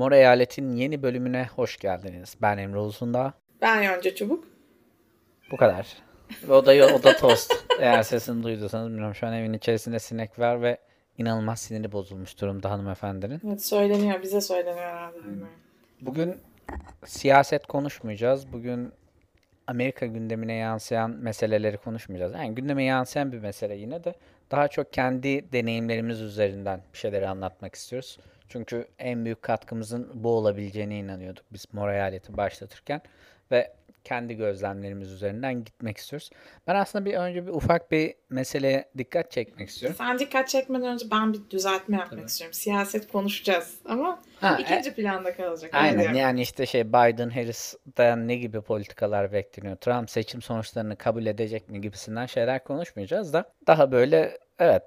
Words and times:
Mor 0.00 0.12
Eyalet'in 0.12 0.72
yeni 0.76 1.02
bölümüne 1.02 1.48
hoş 1.56 1.76
geldiniz. 1.76 2.36
Ben 2.42 2.58
Emre 2.58 2.78
Uzundağ. 2.78 3.32
Ben 3.60 3.82
Yonca 3.82 4.14
Çubuk. 4.14 4.44
Bu 5.50 5.56
kadar. 5.56 5.96
O 6.48 6.66
da, 6.66 6.94
o 6.94 7.02
da 7.02 7.16
tost. 7.16 7.54
Eğer 7.80 8.02
sesini 8.02 8.42
duyduysanız 8.42 8.88
bilmiyorum. 8.88 9.14
Şu 9.14 9.26
an 9.26 9.32
evin 9.32 9.52
içerisinde 9.52 9.98
sinek 9.98 10.38
var 10.38 10.62
ve 10.62 10.78
inanılmaz 11.18 11.60
siniri 11.60 11.92
bozulmuş 11.92 12.40
durumda 12.40 12.70
hanımefendinin. 12.70 13.40
Evet 13.46 13.64
söyleniyor. 13.64 14.22
Bize 14.22 14.40
söyleniyor 14.40 14.86
herhalde. 14.86 15.18
Bilmiyorum. 15.18 15.48
Bugün 16.00 16.36
siyaset 17.06 17.66
konuşmayacağız. 17.66 18.52
Bugün 18.52 18.92
Amerika 19.66 20.06
gündemine 20.06 20.54
yansıyan 20.54 21.10
meseleleri 21.10 21.76
konuşmayacağız. 21.76 22.34
Yani 22.34 22.54
gündeme 22.54 22.84
yansıyan 22.84 23.32
bir 23.32 23.38
mesele 23.38 23.76
yine 23.76 24.04
de 24.04 24.14
daha 24.50 24.68
çok 24.68 24.92
kendi 24.92 25.52
deneyimlerimiz 25.52 26.20
üzerinden 26.20 26.80
bir 26.92 26.98
şeyleri 26.98 27.28
anlatmak 27.28 27.74
istiyoruz. 27.74 28.18
Çünkü 28.50 28.88
en 28.98 29.24
büyük 29.24 29.42
katkımızın 29.42 30.10
bu 30.14 30.28
olabileceğine 30.30 30.98
inanıyorduk 30.98 31.44
biz 31.52 31.66
Mor 31.72 31.88
Eyalet'i 31.88 32.36
başlatırken 32.36 33.00
ve 33.50 33.72
kendi 34.04 34.34
gözlemlerimiz 34.36 35.12
üzerinden 35.12 35.64
gitmek 35.64 35.96
istiyoruz. 35.96 36.30
Ben 36.66 36.74
aslında 36.74 37.04
bir 37.04 37.14
önce 37.14 37.46
bir 37.46 37.52
ufak 37.52 37.90
bir 37.90 38.14
meseleye 38.30 38.88
dikkat 38.98 39.30
çekmek 39.30 39.68
istiyorum. 39.68 39.96
Sen 39.98 40.18
dikkat 40.18 40.48
çekmeden 40.48 40.88
önce 40.88 41.06
ben 41.10 41.32
bir 41.32 41.40
düzeltme 41.50 41.96
yapmak 41.96 42.28
istiyorum. 42.28 42.54
Siyaset 42.54 43.12
konuşacağız 43.12 43.74
ama 43.84 44.22
Ha, 44.40 44.58
ikinci 44.60 44.94
planda 44.94 45.34
kalacak. 45.36 45.70
Aynen 45.74 45.98
diyorum. 45.98 46.16
yani 46.16 46.40
işte 46.42 46.66
şey 46.66 46.88
Biden 46.88 47.30
Harris'ten 47.30 48.28
ne 48.28 48.36
gibi 48.36 48.60
politikalar 48.60 49.32
bekleniyor? 49.32 49.76
Trump 49.76 50.10
seçim 50.10 50.42
sonuçlarını 50.42 50.96
kabul 50.96 51.26
edecek 51.26 51.68
mi 51.68 51.80
gibisinden 51.80 52.26
şeyler 52.26 52.64
konuşmayacağız 52.64 53.32
da 53.32 53.52
daha 53.66 53.92
böyle 53.92 54.38
evet 54.58 54.82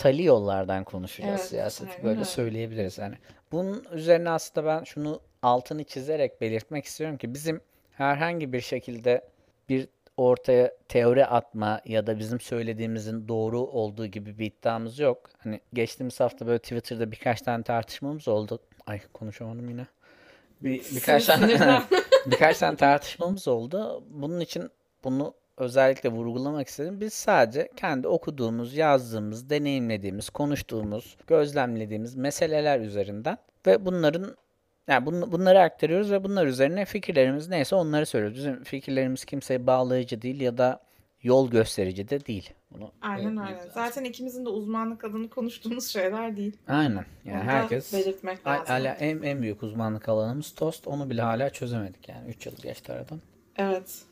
tali 0.00 0.24
yollardan 0.24 0.84
konuşacağız 0.84 1.40
Evet, 1.40 1.48
siyaseti 1.50 1.90
aynen 1.90 2.04
böyle 2.04 2.14
öyle. 2.14 2.24
söyleyebiliriz 2.24 2.98
yani. 2.98 3.14
Bunun 3.52 3.84
üzerine 3.92 4.30
aslında 4.30 4.66
ben 4.66 4.84
şunu 4.84 5.20
altını 5.42 5.84
çizerek 5.84 6.40
belirtmek 6.40 6.84
istiyorum 6.84 7.16
ki 7.16 7.34
bizim 7.34 7.60
herhangi 7.92 8.52
bir 8.52 8.60
şekilde 8.60 9.28
bir 9.68 9.88
ortaya 10.16 10.72
teori 10.88 11.26
atma 11.26 11.80
ya 11.84 12.06
da 12.06 12.18
bizim 12.18 12.40
söylediğimizin 12.40 13.28
doğru 13.28 13.60
olduğu 13.60 14.06
gibi 14.06 14.38
bir 14.38 14.46
iddiamız 14.46 14.98
yok. 14.98 15.30
Hani 15.38 15.60
geçtiğimiz 15.72 16.20
hafta 16.20 16.46
böyle 16.46 16.58
Twitter'da 16.58 17.12
birkaç 17.12 17.40
tane 17.42 17.62
tartışmamız 17.62 18.28
oldu. 18.28 18.58
Ay 18.86 19.00
konuşamadım 19.14 19.68
yine. 19.70 19.86
Bir, 20.60 20.84
birkaç 20.94 21.26
tane 21.26 21.82
birkaç 22.26 22.58
tane 22.58 22.76
tartışmamız 22.76 23.48
oldu. 23.48 24.04
Bunun 24.10 24.40
için 24.40 24.70
bunu 25.04 25.34
özellikle 25.60 26.08
vurgulamak 26.08 26.68
istedim. 26.68 27.00
Biz 27.00 27.12
sadece 27.12 27.68
kendi 27.76 28.08
okuduğumuz, 28.08 28.74
yazdığımız, 28.76 29.50
deneyimlediğimiz, 29.50 30.30
konuştuğumuz, 30.30 31.16
gözlemlediğimiz 31.26 32.14
meseleler 32.14 32.80
üzerinden 32.80 33.38
ve 33.66 33.84
bunların 33.86 34.36
yani 34.88 35.08
bun- 35.08 35.32
bunları 35.32 35.60
aktarıyoruz 35.60 36.12
ve 36.12 36.24
bunlar 36.24 36.46
üzerine 36.46 36.84
fikirlerimiz 36.84 37.48
neyse 37.48 37.74
onları 37.76 38.06
söylüyoruz. 38.06 38.38
Bizim 38.38 38.64
fikirlerimiz 38.64 39.24
kimseye 39.24 39.66
bağlayıcı 39.66 40.22
değil 40.22 40.40
ya 40.40 40.58
da 40.58 40.80
yol 41.22 41.50
gösterici 41.50 42.08
de 42.08 42.26
değil. 42.26 42.50
Bunu 42.70 42.92
Aynen 43.02 43.24
belirtmek 43.24 43.44
aynen. 43.46 43.58
lazım. 43.58 43.70
Zaten 43.74 44.04
ikimizin 44.04 44.44
de 44.44 44.48
uzmanlık 44.48 45.04
alanı 45.04 45.28
konuştuğumuz 45.28 45.86
şeyler 45.88 46.36
değil. 46.36 46.56
Aynen. 46.68 47.04
Yani 47.24 47.40
Onu 47.40 47.48
herkes 47.50 47.92
belirtmek 47.92 48.46
lazım. 48.46 48.66
hala 48.66 48.88
en, 48.88 49.22
en 49.22 49.42
büyük 49.42 49.62
uzmanlık 49.62 50.08
alanımız 50.08 50.54
tost. 50.54 50.86
Onu 50.86 51.10
bile 51.10 51.22
hala 51.22 51.50
çözemedik 51.50 52.08
yani. 52.08 52.28
3 52.30 52.46
yıl 52.46 52.56
geçti 52.56 52.92
aradan. 52.92 53.20
Evet. 53.56 54.02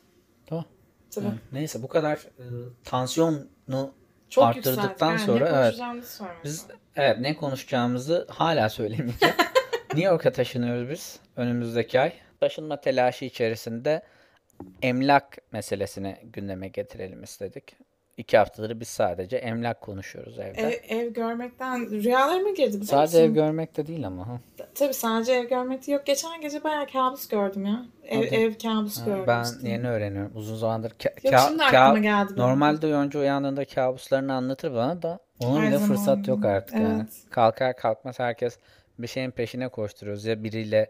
Tamam. 0.45 0.65
Tabii. 1.15 1.27
Neyse 1.51 1.83
bu 1.83 1.87
kadar 1.87 2.17
e, 2.17 2.45
tansiyonu 2.83 3.93
Çok 4.29 4.43
arttırdıktan 4.43 5.11
yükseldik. 5.11 5.41
Yani 5.41 5.49
sonra 5.49 5.51
ne 5.51 5.65
evet 5.65 6.43
biz 6.43 6.67
evet 6.95 7.19
ne 7.19 7.35
konuşacağımızı 7.35 8.27
hala 8.29 8.69
söylemeyeceğim. 8.69 9.35
New 9.93 10.09
York'a 10.09 10.31
taşınıyoruz 10.31 10.89
biz 10.89 11.19
önümüzdeki 11.35 11.99
ay. 11.99 12.13
Taşınma 12.39 12.81
telaşı 12.81 13.25
içerisinde 13.25 14.01
emlak 14.81 15.37
meselesini 15.51 16.17
gündeme 16.23 16.67
getirelim 16.67 17.23
istedik. 17.23 17.75
İki 18.19 18.37
haftadır 18.37 18.79
biz 18.79 18.87
sadece 18.87 19.37
emlak 19.37 19.81
konuşuyoruz 19.81 20.39
evde. 20.39 20.61
Ev, 20.61 20.97
ev 20.97 21.13
görmekten 21.13 21.89
rüyalarıma 21.91 22.49
girdi 22.49 22.67
biliyor 22.67 22.85
sadece 22.85 23.17
ev 23.17 23.21
musun? 23.29 23.33
görmek 23.35 23.77
de 23.77 23.87
değil 23.87 24.07
ama. 24.07 24.27
Ha. 24.27 24.39
Tabii 24.75 24.93
sadece 24.93 25.33
ev 25.33 25.49
görmek 25.49 25.87
de 25.87 25.91
yok. 25.91 26.05
Geçen 26.05 26.41
gece 26.41 26.63
bayağı 26.63 26.87
kabus 26.87 27.27
gördüm 27.27 27.65
ya. 27.65 27.85
Ev, 28.03 28.17
Hadi. 28.17 28.35
ev 28.35 28.53
kabus 28.53 29.01
Ha, 29.01 29.05
gördüm. 29.05 29.23
Ben 29.27 29.43
işte. 29.43 29.69
yeni 29.69 29.89
öğreniyorum. 29.89 30.31
Uzun 30.35 30.55
zamandır 30.55 30.89
ka- 30.91 31.25
Yok 31.25 31.33
ka- 31.33 31.47
şimdi 31.47 31.61
ka- 31.63 31.77
aklıma 31.77 31.99
geldi. 31.99 32.29
benim. 32.29 32.41
Normalde 32.49 32.87
oyuncu 32.87 33.19
uyandığında 33.19 33.65
kabuslarını 33.65 34.33
anlatır 34.33 34.73
bana 34.73 35.01
da 35.01 35.19
ona 35.39 35.61
Her 35.61 35.67
bile 35.67 35.77
fırsat 35.77 36.27
yok 36.27 36.45
artık 36.45 36.75
yani. 36.75 36.95
Evet. 36.95 37.13
Kalkar 37.29 37.75
kalkmaz 37.75 38.19
herkes 38.19 38.57
bir 38.99 39.07
şeyin 39.07 39.31
peşine 39.31 39.67
koşturuyoruz. 39.67 40.25
Ya 40.25 40.43
biriyle 40.43 40.89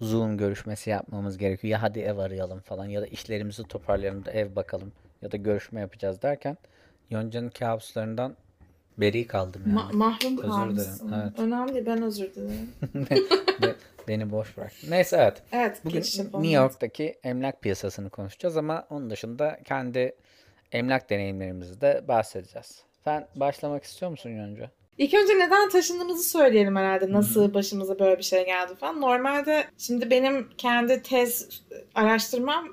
Zoom 0.00 0.38
görüşmesi 0.38 0.90
yapmamız 0.90 1.38
gerekiyor. 1.38 1.72
Ya 1.72 1.82
hadi 1.82 2.00
ev 2.00 2.18
arayalım 2.18 2.60
falan 2.60 2.84
ya 2.84 3.02
da 3.02 3.06
işlerimizi 3.06 3.62
toparlayalım 3.62 4.24
da 4.24 4.30
ev 4.30 4.56
bakalım 4.56 4.92
ya 5.22 5.32
da 5.32 5.36
görüşme 5.36 5.80
yapacağız 5.80 6.22
derken 6.22 6.56
Yonca'nın 7.10 7.48
kabuslarından 7.50 8.36
beri 8.98 9.26
kaldım 9.26 9.62
yani. 9.66 9.78
Ma- 9.78 9.96
mahrum 9.96 10.38
Özür 10.38 10.48
kalmışsın. 10.48 11.12
evet. 11.22 11.38
Önemli 11.38 11.86
ben 11.86 12.02
özür 12.02 12.34
dilerim. 12.34 12.70
Be- 13.62 13.74
Beni 14.08 14.30
boş 14.30 14.56
bırak. 14.56 14.72
Neyse 14.88 15.16
evet. 15.20 15.42
Evet. 15.52 15.80
Bugün. 15.84 16.00
New 16.42 16.48
York'taki 16.48 17.18
emlak 17.24 17.62
piyasasını 17.62 18.10
konuşacağız 18.10 18.56
ama 18.56 18.86
onun 18.90 19.10
dışında 19.10 19.58
kendi 19.64 20.14
emlak 20.72 21.10
deneyimlerimizi 21.10 21.80
de 21.80 22.04
bahsedeceğiz. 22.08 22.82
Sen 23.04 23.26
başlamak 23.36 23.84
istiyor 23.84 24.10
musun 24.10 24.30
Yonca? 24.30 24.70
İlk 24.98 25.14
önce 25.14 25.32
neden 25.38 25.68
taşındığımızı 25.68 26.28
söyleyelim 26.30 26.76
herhalde. 26.76 27.12
Nasıl 27.12 27.54
başımıza 27.54 27.98
böyle 27.98 28.18
bir 28.18 28.22
şey 28.22 28.44
geldi 28.46 28.74
falan. 28.74 29.00
Normalde 29.00 29.64
şimdi 29.78 30.10
benim 30.10 30.48
kendi 30.58 31.02
tez 31.02 31.62
araştırmam 31.94 32.68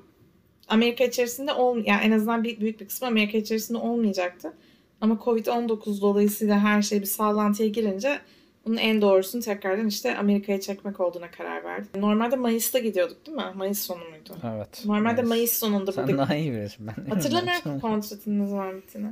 Amerika 0.68 1.03
içerisinde 1.03 1.53
ol 1.53 1.78
yani 1.86 2.03
en 2.03 2.12
azından 2.12 2.44
bir, 2.44 2.59
büyük 2.59 2.80
bir 2.80 2.88
kısmı 2.88 3.08
Amerika 3.08 3.38
içerisinde 3.38 3.78
olmayacaktı. 3.78 4.53
Ama 5.02 5.16
Covid-19 5.16 6.02
dolayısıyla 6.02 6.59
her 6.59 6.81
şey 6.81 7.02
bir 7.02 7.06
sallantıya 7.06 7.70
girince 7.70 8.20
bunun 8.66 8.78
en 8.78 9.02
doğrusunu 9.02 9.42
tekrardan 9.42 9.88
işte 9.88 10.18
Amerika'ya 10.18 10.62
çekmek 10.62 11.00
olduğuna 11.00 11.31
karar 11.31 11.64
verdik. 11.64 11.96
Normalde 11.96 12.36
Mayıs'ta 12.36 12.80
gidiyorduk 12.80 13.26
değil 13.26 13.38
mi? 13.38 13.44
Mayıs 13.56 13.80
sonu 13.80 14.03
muydu? 14.09 14.36
Evet. 14.56 14.84
Normalde 14.86 15.14
Mayıs. 15.22 15.30
Mayıs 15.30 15.52
sonunda 15.53 15.92
Sen 15.92 16.18
daha 16.18 16.36
iyi 16.36 16.52
bilirsin. 16.52 16.88
Ben 16.88 17.09
Hatırlamıyorum 17.16 17.80
kontratın 17.80 18.40
ne 18.40 18.47
zaman 18.47 18.78
bittiğini. 18.78 19.08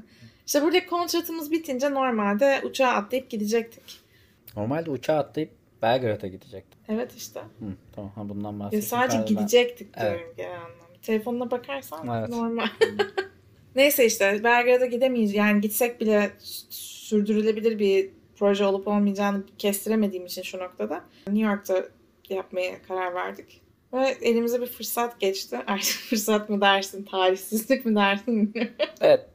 İşte 0.46 0.62
buradaki 0.64 0.88
kontratımız 0.88 1.52
bitince 1.52 1.91
normalde 1.91 2.62
uçağa 2.66 2.88
atlayıp 2.90 3.30
gidecektik. 3.30 3.84
Normalde 4.58 4.91
uçağa 4.91 5.18
atlayıp 5.18 5.52
Belgrad'a 5.81 6.28
gidecektim. 6.28 6.80
Evet 6.90 7.12
işte. 7.18 7.40
Hı, 7.40 7.66
tamam 7.96 8.12
ha 8.16 8.30
bundan 8.30 8.53
Ya 8.53 8.59
bahsettim. 8.59 8.81
sadece 8.88 9.18
Pardon, 9.18 9.35
ben- 9.35 9.41
gidecektik 9.41 9.88
Evet. 9.97 10.12
diyorum 10.18 10.34
genel 10.38 10.56
anlamda. 10.56 10.82
Telefonuna 11.03 11.52
bakarsan 11.52 12.19
Evet. 12.19 12.30
normal. 12.30 12.68
Neyse 13.75 14.06
işte 14.06 14.44
Belgrad'a 14.44 14.86
gidemeyiz. 14.86 15.34
Yani 15.34 15.62
gitsek 15.62 16.02
bile 16.02 16.31
sürdürülebilir 16.69 17.80
bir 17.80 18.09
proje 18.36 18.66
olup 18.66 18.88
olmayacağını 18.88 19.44
kestiremediğim 19.58 20.25
için 20.25 20.41
şu 20.41 20.58
noktada 20.59 21.03
New 21.28 21.50
York'ta 21.50 21.86
yapmaya 22.30 22.81
karar 22.88 23.14
verdik. 23.16 23.62
Ve 23.94 24.18
elimize 24.22 24.62
bir 24.62 24.68
fırsat 24.68 25.19
geçti. 25.19 25.58
Artık 25.68 26.00
fırsat 26.09 26.50
mı 26.50 26.62
dersin, 26.62 27.03
talihsizlik 27.03 27.85
mi 27.85 27.96
dersin. 27.96 28.53
Evet. 29.02 29.25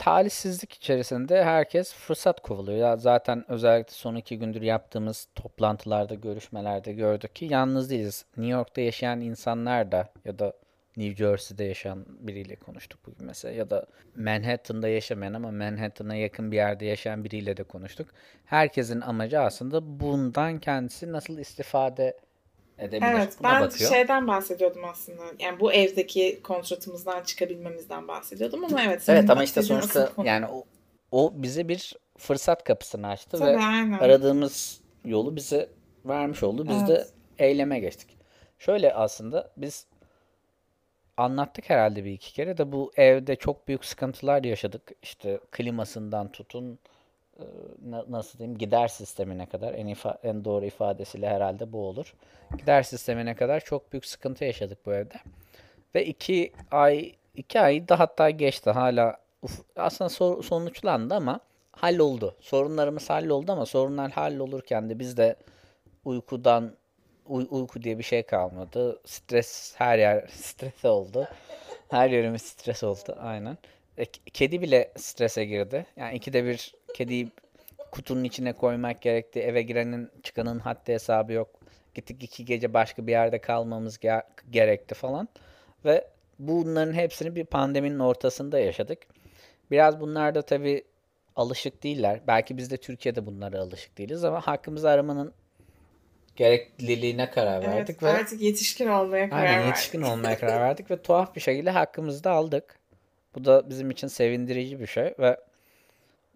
Talihsizlik 0.00 0.72
içerisinde 0.72 1.44
herkes 1.44 1.94
fırsat 1.94 2.40
kovalıyor. 2.40 2.78
Ya 2.78 2.96
zaten 2.96 3.44
özellikle 3.48 3.92
son 3.92 4.14
iki 4.14 4.38
gündür 4.38 4.62
yaptığımız 4.62 5.28
toplantılarda, 5.34 6.14
görüşmelerde 6.14 6.92
gördük 6.92 7.36
ki 7.36 7.44
yalnız 7.44 7.90
değiliz. 7.90 8.24
New 8.36 8.52
York'ta 8.52 8.80
yaşayan 8.80 9.20
insanlar 9.20 9.92
da 9.92 10.08
ya 10.24 10.38
da 10.38 10.52
New 10.96 11.16
Jersey'de 11.16 11.64
yaşayan 11.64 12.06
biriyle 12.08 12.56
konuştuk 12.56 13.00
bugün 13.06 13.26
mesela 13.26 13.54
ya 13.54 13.70
da 13.70 13.86
Manhattan'da 14.16 14.88
yaşamayan 14.88 15.32
ama 15.32 15.50
Manhattan'a 15.50 16.14
yakın 16.14 16.52
bir 16.52 16.56
yerde 16.56 16.84
yaşayan 16.86 17.24
biriyle 17.24 17.56
de 17.56 17.62
konuştuk. 17.62 18.08
Herkesin 18.44 19.00
amacı 19.00 19.40
aslında 19.40 20.00
bundan 20.00 20.58
kendisi 20.58 21.12
nasıl 21.12 21.38
istifade 21.38 22.16
edebilir 22.80 23.10
Evet, 23.12 23.36
buna 23.40 23.48
ben 23.52 23.62
bakıyor. 23.62 23.90
şeyden 23.90 24.28
bahsediyordum 24.28 24.84
aslında. 24.84 25.22
Yani 25.38 25.60
bu 25.60 25.72
evdeki 25.72 26.40
kontratımızdan 26.42 27.22
çıkabilmemizden 27.22 28.08
bahsediyordum 28.08 28.64
ama 28.64 28.82
evet. 28.82 29.08
Evet 29.08 29.30
ama 29.30 29.44
işte 29.44 29.62
sonuçta 29.62 30.12
yani 30.24 30.46
o, 30.46 30.64
o 31.10 31.32
bize 31.34 31.68
bir 31.68 31.94
fırsat 32.18 32.64
kapısını 32.64 33.08
açtı 33.08 33.38
Tabii 33.38 33.50
ve 33.58 33.58
aynen. 33.64 33.98
aradığımız 33.98 34.80
yolu 35.04 35.36
bize 35.36 35.68
vermiş 36.04 36.42
oldu. 36.42 36.68
Biz 36.68 36.88
de 36.88 36.94
Evet. 36.94 37.12
eyleme 37.38 37.80
geçtik. 37.80 38.18
Şöyle 38.58 38.94
aslında 38.94 39.52
biz 39.56 39.86
anlattık 41.16 41.70
herhalde 41.70 42.04
bir 42.04 42.12
iki 42.12 42.32
kere 42.32 42.58
de 42.58 42.72
bu 42.72 42.92
evde 42.96 43.36
çok 43.36 43.68
büyük 43.68 43.84
sıkıntılar 43.84 44.44
yaşadık. 44.44 44.92
İşte 45.02 45.40
klimasından 45.50 46.32
tutun 46.32 46.78
nasıl 48.08 48.38
diyeyim 48.38 48.58
gider 48.58 48.88
sistemine 48.88 49.46
kadar 49.46 49.74
en 49.74 49.86
ifa- 49.86 50.18
en 50.22 50.44
doğru 50.44 50.64
ifadesiyle 50.64 51.28
herhalde 51.28 51.72
bu 51.72 51.86
olur. 51.86 52.14
Gider 52.58 52.82
sistemine 52.82 53.34
kadar 53.34 53.60
çok 53.60 53.92
büyük 53.92 54.06
sıkıntı 54.06 54.44
yaşadık 54.44 54.86
bu 54.86 54.94
evde. 54.94 55.14
Ve 55.94 56.06
iki 56.06 56.52
ay 56.70 57.12
iki 57.34 57.60
ay 57.60 57.88
da 57.88 57.98
hatta 57.98 58.30
geçti 58.30 58.70
hala 58.70 59.16
uf- 59.42 59.62
aslında 59.76 60.08
sor- 60.10 60.42
sonuçlandı 60.42 61.14
ama 61.14 61.40
halloldu. 61.72 62.36
Sorunlarımız 62.40 63.10
halloldu 63.10 63.52
ama 63.52 63.66
sorunlar 63.66 64.10
hallolurken 64.10 64.90
de 64.90 64.98
biz 64.98 65.16
de 65.16 65.36
uykudan 66.04 66.72
uy- 67.26 67.46
uyku 67.50 67.82
diye 67.82 67.98
bir 67.98 68.02
şey 68.04 68.22
kalmadı. 68.22 69.00
Stres 69.04 69.74
her 69.78 69.98
yer 69.98 70.26
stres 70.32 70.84
oldu. 70.84 71.28
Her 71.88 72.10
yerimiz 72.10 72.42
stres 72.42 72.84
oldu 72.84 73.16
aynen. 73.20 73.58
E, 73.98 74.04
kedi 74.04 74.60
bile 74.60 74.92
strese 74.96 75.44
girdi. 75.44 75.86
Yani 75.96 76.16
ikide 76.16 76.44
bir 76.44 76.74
kediyi 76.94 77.28
kutunun 77.90 78.24
içine 78.24 78.52
koymak 78.52 79.02
gerekti. 79.02 79.40
Eve 79.40 79.62
girenin 79.62 80.10
çıkanın 80.22 80.58
haddi 80.58 80.92
hesabı 80.92 81.32
yok. 81.32 81.48
Gittik 81.94 82.22
iki 82.22 82.44
gece 82.44 82.74
başka 82.74 83.06
bir 83.06 83.12
yerde 83.12 83.40
kalmamız 83.40 83.96
ge- 83.96 84.22
gerekti 84.50 84.94
falan. 84.94 85.28
Ve 85.84 86.06
bunların 86.38 86.92
hepsini 86.92 87.36
bir 87.36 87.44
pandeminin 87.44 87.98
ortasında 87.98 88.58
yaşadık. 88.58 88.98
Biraz 89.70 90.00
bunlar 90.00 90.34
da 90.34 90.42
tabii 90.42 90.84
alışık 91.36 91.82
değiller. 91.82 92.20
Belki 92.26 92.56
biz 92.56 92.70
de 92.70 92.76
Türkiye'de 92.76 93.26
bunlara 93.26 93.60
alışık 93.60 93.98
değiliz 93.98 94.24
ama 94.24 94.40
hakkımızı 94.40 94.90
aramanın 94.90 95.32
gerekliliğine 96.36 97.30
karar 97.30 97.62
verdik 97.62 97.96
Evet, 98.02 98.02
ve 98.02 98.08
artık 98.08 98.40
yetişkin 98.40 98.86
olmaya 98.88 99.30
karar 99.30 99.40
aynen 99.42 99.54
verdik. 99.58 99.68
yetişkin 99.68 100.02
olmaya 100.02 100.38
karar 100.38 100.60
verdik 100.60 100.90
ve 100.90 101.02
tuhaf 101.02 101.36
bir 101.36 101.40
şekilde 101.40 101.70
hakkımızı 101.70 102.24
da 102.24 102.30
aldık. 102.30 102.78
Bu 103.34 103.44
da 103.44 103.70
bizim 103.70 103.90
için 103.90 104.06
sevindirici 104.08 104.80
bir 104.80 104.86
şey 104.86 105.14
ve 105.18 105.36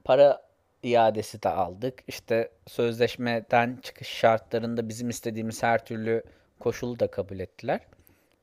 para 0.05 0.43
iadesi 0.85 1.43
de 1.43 1.49
aldık. 1.49 1.99
İşte 2.09 2.51
sözleşmeden 2.67 3.79
çıkış 3.83 4.09
şartlarında 4.09 4.89
bizim 4.89 5.11
istediğimiz 5.11 5.63
her 5.63 5.85
türlü 5.85 6.23
koşulu 6.61 7.01
da 7.01 7.07
kabul 7.07 7.39
ettiler. 7.39 7.81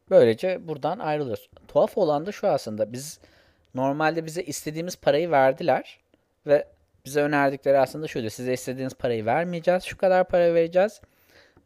Böylece 0.09 0.67
buradan 0.67 0.99
ayrılıyoruz. 0.99 1.49
Tuhaf 1.67 1.97
olan 1.97 2.25
da 2.25 2.31
şu 2.31 2.47
aslında 2.47 2.93
biz 2.93 3.19
normalde 3.75 4.25
bize 4.25 4.43
istediğimiz 4.43 4.95
parayı 4.95 5.31
verdiler 5.31 5.99
ve 6.47 6.67
bize 7.05 7.21
önerdikleri 7.21 7.79
aslında 7.79 8.07
şuydu. 8.07 8.29
Size 8.29 8.53
istediğiniz 8.53 8.93
parayı 8.93 9.25
vermeyeceğiz. 9.25 9.83
Şu 9.83 9.97
kadar 9.97 10.27
para 10.27 10.53
vereceğiz. 10.53 11.01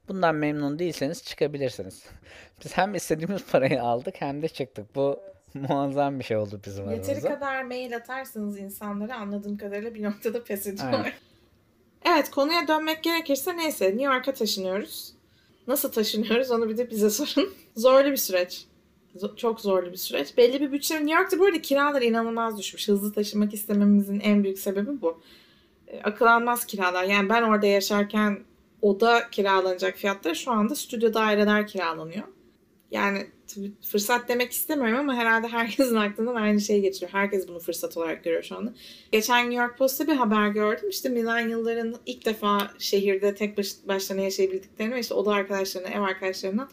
Bundan 0.08 0.36
memnun 0.36 0.80
değilseniz 0.80 1.24
çıkabilirsiniz. 1.24 2.04
Biz 2.66 2.78
hem 2.78 2.96
istediğimiz 2.96 3.46
parayı 3.52 3.84
aldık 3.84 4.16
hem 4.20 4.42
de 4.42 4.48
çıktık. 4.48 4.96
Bu 4.96 5.20
muazzam 5.70 6.20
bir 6.20 6.24
şey 6.24 6.38
oldu 6.38 6.60
bizim 6.66 6.90
Yeteri 6.92 7.12
aramızda. 7.12 7.30
kadar 7.34 7.64
mail 7.64 7.96
atarsanız 7.96 8.60
insanlara 8.60 9.16
anladığım 9.16 9.58
kadarıyla 9.58 9.94
bir 9.96 10.04
noktada 10.04 10.44
pes 10.44 10.68
ediyorlar. 10.68 11.14
Evet 12.06 12.32
konuya 12.32 12.68
dönmek 12.68 13.04
gerekirse 13.04 13.58
neyse 13.58 13.86
New 13.86 14.04
York'a 14.04 14.34
taşınıyoruz. 14.34 15.14
Nasıl 15.68 15.92
taşınıyoruz 15.92 16.52
onu 16.52 16.70
bir 16.70 16.78
de 16.78 16.90
bize 16.90 17.10
sorun. 17.26 17.54
Zorlu 17.76 18.12
bir 18.12 18.18
süreç. 18.18 18.66
Zo- 19.16 19.38
çok 19.38 19.62
zorlu 19.62 19.92
bir 19.92 19.98
süreç. 19.98 20.38
Belli 20.38 20.62
bir 20.62 20.72
bütçe. 20.72 20.96
New 20.96 21.20
York'ta 21.20 21.40
bu 21.40 21.46
arada 21.46 21.62
kiralar 21.62 22.02
inanılmaz 22.02 22.58
düşmüş. 22.58 22.88
Hızlı 22.88 23.14
taşımak 23.14 23.54
istememizin 23.54 24.20
en 24.20 24.44
büyük 24.44 24.60
sebebi 24.60 25.02
bu. 25.02 25.22
E, 25.88 26.02
akıl 26.02 26.26
almaz 26.26 26.66
kiralar. 26.66 27.04
Yani 27.04 27.30
ben 27.30 27.42
orada 27.42 27.66
yaşarken 27.66 28.40
oda 28.82 29.30
kiralanacak 29.30 29.96
fiyatları 29.96 30.36
şu 30.36 30.52
anda 30.52 30.76
stüdyo 30.76 31.14
daireler 31.14 31.68
kiralanıyor. 31.68 32.24
Yani 32.92 33.28
fırsat 33.82 34.30
demek 34.30 34.52
istemiyorum 34.52 35.00
ama 35.00 35.16
herhalde 35.16 35.48
herkesin 35.48 35.96
aklından 35.96 36.36
aynı 36.36 36.62
şey 36.62 36.82
geçiyor. 36.82 37.12
Herkes 37.12 37.48
bunu 37.48 37.60
fırsat 37.60 37.98
olarak 37.98 38.24
görüyor 38.24 38.44
şu 38.44 38.58
anda. 38.58 38.74
Geçen 39.12 39.50
New 39.50 39.64
York 39.64 39.78
Post'ta 39.78 40.08
bir 40.08 40.16
haber 40.16 40.48
gördüm. 40.48 40.90
İşte 40.90 41.10
milenyılların 41.10 41.96
ilk 42.06 42.26
defa 42.26 42.72
şehirde 42.80 43.36
tek 43.36 43.58
baş, 43.58 43.68
başlarına 43.88 44.24
yaşayabildiklerini 44.24 44.96
ve 44.96 45.00
işte 45.00 45.14
oda 45.14 45.34
arkadaşlarına, 45.34 45.90
ev 45.90 46.02
arkadaşlarından 46.02 46.70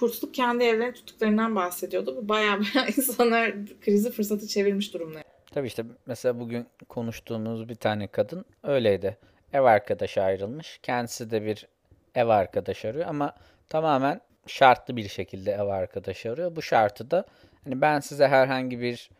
kurtulup 0.00 0.34
kendi 0.34 0.64
evlerini 0.64 0.94
tuttuklarından 0.94 1.56
bahsediyordu. 1.56 2.16
Bu 2.16 2.28
bayağı 2.28 2.60
bayağı 2.74 2.88
insanlar 2.88 3.54
krizi 3.80 4.10
fırsatı 4.10 4.46
çevirmiş 4.46 4.94
durumda. 4.94 5.18
Tabii 5.50 5.66
işte 5.66 5.84
mesela 6.06 6.40
bugün 6.40 6.66
konuştuğumuz 6.88 7.68
bir 7.68 7.74
tane 7.74 8.06
kadın 8.06 8.44
öyleydi. 8.62 9.18
Ev 9.52 9.62
arkadaşı 9.62 10.22
ayrılmış. 10.22 10.80
Kendisi 10.82 11.30
de 11.30 11.44
bir 11.44 11.68
ev 12.14 12.28
arkadaşı 12.28 12.88
arıyor 12.88 13.06
ama 13.08 13.34
tamamen 13.68 14.20
şartlı 14.50 14.96
bir 14.96 15.08
şekilde 15.08 15.52
ev 15.52 15.66
arkadaşı 15.66 16.32
arıyor. 16.32 16.56
Bu 16.56 16.62
şartı 16.62 17.10
da 17.10 17.24
hani 17.64 17.80
ben 17.80 18.00
size 18.00 18.28
herhangi 18.28 18.80
bir 18.80 19.10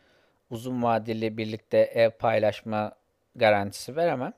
uzun 0.49 0.83
vadeli 0.83 1.37
birlikte 1.37 1.77
ev 1.77 2.09
paylaşma 2.09 2.91
garantisi 3.35 3.95
veremem. 3.95 4.33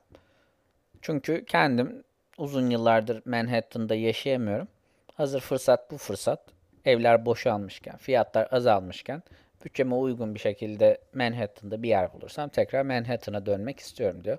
Çünkü 1.02 1.44
kendim 1.44 2.04
uzun 2.38 2.70
yıllardır 2.70 3.22
Manhattan'da 3.24 3.94
yaşayamıyorum. 3.94 4.68
Hazır 5.14 5.40
fırsat 5.40 5.90
bu 5.90 5.98
fırsat. 5.98 6.40
Evler 6.84 7.26
boşalmışken, 7.26 7.96
fiyatlar 7.96 8.48
azalmışken 8.50 9.22
bütçeme 9.64 9.94
uygun 9.94 10.34
bir 10.34 10.40
şekilde 10.40 10.98
Manhattan'da 11.14 11.82
bir 11.82 11.88
yer 11.88 12.12
bulursam 12.12 12.48
tekrar 12.48 12.82
Manhattan'a 12.82 13.46
dönmek 13.46 13.80
istiyorum 13.80 14.24
diyor. 14.24 14.38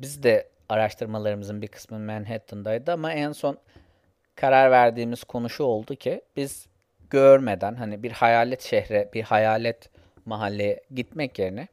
Biz 0.00 0.22
de 0.22 0.48
araştırmalarımızın 0.68 1.62
bir 1.62 1.68
kısmı 1.68 1.98
Manhattan'daydı 1.98 2.92
ama 2.92 3.12
en 3.12 3.32
son 3.32 3.58
karar 4.36 4.70
verdiğimiz 4.70 5.24
konu 5.24 5.50
şu 5.50 5.64
oldu 5.64 5.96
ki 5.96 6.20
biz 6.36 6.66
görmeden 7.10 7.74
hani 7.74 8.02
bir 8.02 8.12
hayalet 8.12 8.62
şehre, 8.62 9.10
bir 9.14 9.22
hayalet 9.22 9.90
mahalleye 10.24 10.80
gitmek 10.94 11.38
yerine 11.38 11.68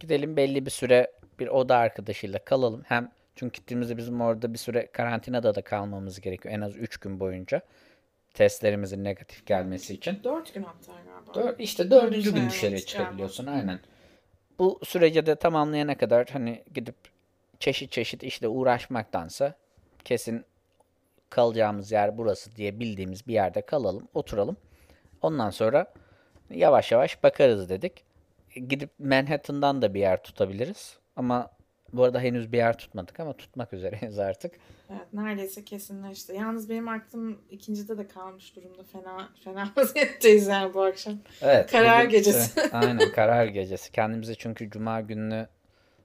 gidelim 0.00 0.36
belli 0.36 0.66
bir 0.66 0.70
süre 0.70 1.10
bir 1.38 1.48
oda 1.48 1.76
arkadaşıyla 1.76 2.38
kalalım. 2.38 2.82
Hem 2.86 3.10
çünkü 3.36 3.60
gittiğimizde 3.60 3.96
bizim 3.96 4.20
orada 4.20 4.52
bir 4.52 4.58
süre 4.58 4.86
karantinada 4.86 5.54
da 5.54 5.62
kalmamız 5.62 6.20
gerekiyor 6.20 6.54
en 6.54 6.60
az 6.60 6.76
3 6.76 6.96
gün 6.96 7.20
boyunca 7.20 7.62
testlerimizin 8.34 9.04
negatif 9.04 9.46
gelmesi 9.46 9.94
için. 9.94 10.20
Dört 10.24 10.54
gün 10.54 10.62
hatta 10.62 10.92
galiba. 10.92 11.34
Dör, 11.34 11.58
işte 11.58 11.90
dördüncü 11.90 12.06
Dördüncü 12.12 12.34
gün 12.34 12.40
evet, 12.40 12.50
dışarıya 12.50 12.70
galiba. 12.76 12.86
çıkabiliyorsun 12.86 13.46
aynen. 13.46 13.80
Bu 14.58 14.80
sürece 14.84 15.26
de 15.26 15.34
tamamlayana 15.36 15.96
kadar 15.98 16.28
hani 16.32 16.64
gidip 16.74 16.94
çeşit 17.60 17.92
çeşit 17.92 18.22
işle 18.22 18.48
uğraşmaktansa 18.48 19.54
kesin 20.04 20.44
kalacağımız 21.30 21.92
yer 21.92 22.18
burası 22.18 22.56
diye 22.56 22.80
bildiğimiz 22.80 23.26
bir 23.26 23.32
yerde 23.34 23.62
kalalım, 23.62 24.08
oturalım. 24.14 24.56
Ondan 25.22 25.50
sonra 25.50 25.92
yavaş 26.50 26.92
yavaş 26.92 27.22
bakarız 27.22 27.68
dedik. 27.68 28.04
Gidip 28.54 28.90
Manhattan'dan 28.98 29.82
da 29.82 29.94
bir 29.94 30.00
yer 30.00 30.22
tutabiliriz. 30.22 30.98
Ama 31.16 31.50
bu 31.92 32.04
arada 32.04 32.20
henüz 32.20 32.52
bir 32.52 32.58
yer 32.58 32.78
tutmadık 32.78 33.20
ama 33.20 33.32
tutmak 33.32 33.72
üzereyiz 33.72 34.18
artık. 34.18 34.54
Evet 34.90 35.12
neredeyse 35.12 35.64
kesinleşti. 35.64 36.32
Yalnız 36.32 36.70
benim 36.70 36.88
aklım 36.88 37.38
ikincide 37.50 37.98
de 37.98 38.08
kalmış 38.08 38.56
durumda. 38.56 38.82
Fena 38.92 39.28
fena 39.44 39.72
vaziyetteyiz 39.76 40.46
yani 40.46 40.74
bu 40.74 40.82
akşam. 40.82 41.14
Evet. 41.42 41.70
Karar 41.70 41.98
bugün- 42.00 42.10
gecesi. 42.18 42.60
Aynen 42.72 43.12
karar 43.12 43.46
gecesi. 43.46 43.92
Kendimize 43.92 44.34
çünkü 44.34 44.70
cuma 44.70 45.00
gününü 45.00 45.46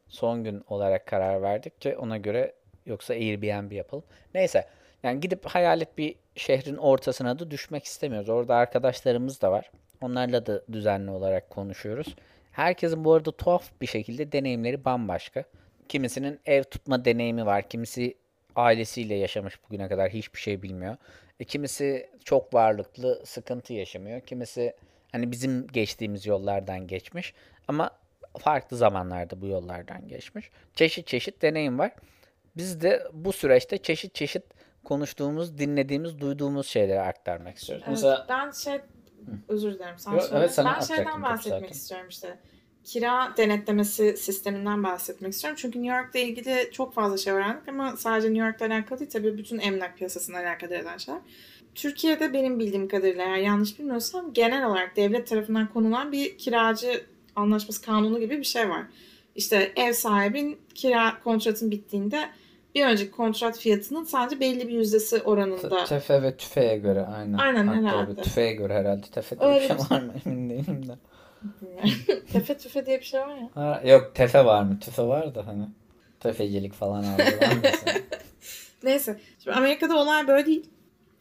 son 0.08 0.44
gün 0.44 0.64
olarak 0.68 1.08
karar 1.08 1.42
verdikçe 1.42 1.98
ona 1.98 2.18
göre 2.18 2.56
yoksa 2.86 3.14
Airbnb 3.14 3.72
yapalım. 3.72 4.04
Neyse. 4.34 4.68
Yani 5.04 5.20
gidip 5.20 5.46
hayalet 5.46 5.98
bir 5.98 6.16
şehrin 6.36 6.78
ortasına 6.78 7.40
da 7.40 7.52
düşmek 7.52 7.86
istemiyoruz. 7.86 8.30
Orada 8.30 8.56
arkadaşlarımız 8.56 9.42
da 9.42 9.52
var. 9.52 9.72
Onlarla 10.02 10.46
da 10.46 10.64
düzenli 10.72 11.12
olarak 11.12 11.50
konuşuyoruz. 11.50 12.16
Herkesin 12.52 13.06
bu 13.06 13.14
arada 13.14 13.32
tuhaf 13.32 13.72
bir 13.82 13.88
şekilde 13.88 14.32
deneyimleri 14.32 14.86
bambaşka. 14.86 15.44
Kimisinin 15.90 16.40
ev 16.46 16.64
tutma 16.64 17.06
deneyimi 17.06 17.46
var. 17.46 17.70
Kimisi 17.70 18.18
ailesiyle 18.56 19.16
yaşamış 19.16 19.60
bugüne 19.64 19.88
kadar 19.88 20.10
hiçbir 20.10 20.40
şey 20.40 20.62
bilmiyor. 20.62 20.98
E, 21.40 21.44
kimisi 21.44 22.10
çok 22.26 22.54
varlıklı, 22.54 23.22
sıkıntı 23.26 23.74
yaşamıyor. 23.74 24.22
Kimisi 24.22 24.76
hani 25.12 25.32
bizim 25.32 25.68
geçtiğimiz 25.68 26.26
yollardan 26.26 26.88
geçmiş 26.88 27.34
ama 27.68 27.92
farklı 28.40 28.78
zamanlarda 28.78 29.42
bu 29.42 29.48
yollardan 29.48 30.08
geçmiş. 30.08 30.50
Çeşit 30.76 31.08
çeşit 31.08 31.42
deneyim 31.42 31.80
var. 31.80 31.92
Biz 32.58 32.82
de 32.82 33.08
bu 33.14 33.34
süreçte 33.34 33.78
çeşit 33.78 34.16
çeşit 34.16 34.44
konuştuğumuz, 34.84 35.58
dinlediğimiz, 35.58 36.20
duyduğumuz 36.22 36.68
şeyleri 36.68 37.02
aktarmak 37.02 37.58
istiyoruz. 37.58 37.84
Evet, 37.88 37.96
Mesela 37.98 38.26
ben 38.30 38.52
şey 38.52 38.80
özür 39.48 39.74
dilerim 39.74 39.96
sen 40.00 40.12
Yok, 40.12 40.24
söyle. 40.24 40.40
evet, 40.40 40.54
sana 40.54 40.76
ben 40.76 40.86
şeyden 40.96 41.24
bahsetmek 41.24 41.62
zaten. 41.62 41.74
istiyorum 41.74 42.08
işte. 42.10 42.40
Kira 42.84 43.34
denetlemesi 43.38 44.18
sisteminden 44.18 44.84
bahsetmek 44.84 45.34
istiyorum. 45.34 45.58
Çünkü 45.62 45.84
New 45.84 45.98
York'la 45.98 46.20
ilgili 46.20 46.70
çok 46.72 46.94
fazla 46.94 47.18
şey 47.18 47.34
öğrendik 47.34 47.68
ama 47.68 47.98
sadece 47.98 48.28
New 48.34 48.46
York'la 48.46 48.66
alakalı 48.66 49.00
değil 49.00 49.12
tabii 49.12 49.38
bütün 49.38 49.60
emlak 49.60 49.98
piyasasına 49.98 50.38
alakalı 50.38 50.76
eden 50.76 50.98
şeyler. 50.98 51.22
Türkiye'de 51.76 52.34
benim 52.34 52.60
bildiğim 52.60 52.88
kadarıyla 52.88 53.24
eğer 53.24 53.38
yanlış 53.38 53.80
bilmiyorsam 53.80 54.34
genel 54.34 54.66
olarak 54.68 54.96
devlet 54.96 55.28
tarafından 55.28 55.70
konulan 55.74 56.12
bir 56.12 56.38
kiracı 56.38 57.06
anlaşması 57.36 57.82
kanunu 57.82 58.20
gibi 58.20 58.38
bir 58.38 58.44
şey 58.44 58.70
var. 58.70 58.84
İşte 59.36 59.72
ev 59.76 59.94
sahibin 59.94 60.60
kira 60.76 61.20
kontratın 61.24 61.72
bittiğinde 61.72 62.30
bir 62.76 62.86
önceki 62.86 63.12
kontrat 63.12 63.58
fiyatının 63.60 64.04
sadece 64.04 64.40
belli 64.40 64.68
bir 64.68 64.74
yüzdesi 64.74 65.22
oranında 65.22 65.84
tefe 65.86 66.22
ve 66.24 66.38
tüfeğe 66.38 66.78
göre 66.78 67.02
aynen. 67.06 67.38
Aynen, 67.38 67.68
Hatta 67.68 67.80
herhalde. 67.82 68.22
Tüfeğe 68.22 68.54
göre 68.54 68.74
herhalde. 68.74 69.02
Tefe 69.12 69.40
diye 69.40 69.50
bir 69.50 69.56
Öyle 69.56 69.68
şey 69.68 69.78
bir- 69.78 69.92
var 69.96 70.02
mı 70.02 70.14
emin 70.26 70.50
değilim 70.50 70.88
de. 70.88 70.96
Tefe 72.34 72.58
tüfe 72.58 72.86
diye 72.86 73.00
bir 73.00 73.06
şey 73.06 73.20
var 73.22 73.36
ya. 73.38 73.50
Ha, 73.56 73.82
yok 73.86 74.12
tefe 74.16 74.46
var 74.46 74.64
mı? 74.64 74.80
Tüfe 74.80 75.04
var 75.04 75.36
da 75.36 75.48
hani. 75.48 75.68
Tefecilik 76.20 76.74
falan 76.74 77.06
mesela. 77.18 77.52
Neyse. 78.84 79.20
Şimdi 79.44 79.58
Amerika'da 79.58 79.98
olay 79.98 80.28
böyle 80.28 80.46
değil. 80.46 80.70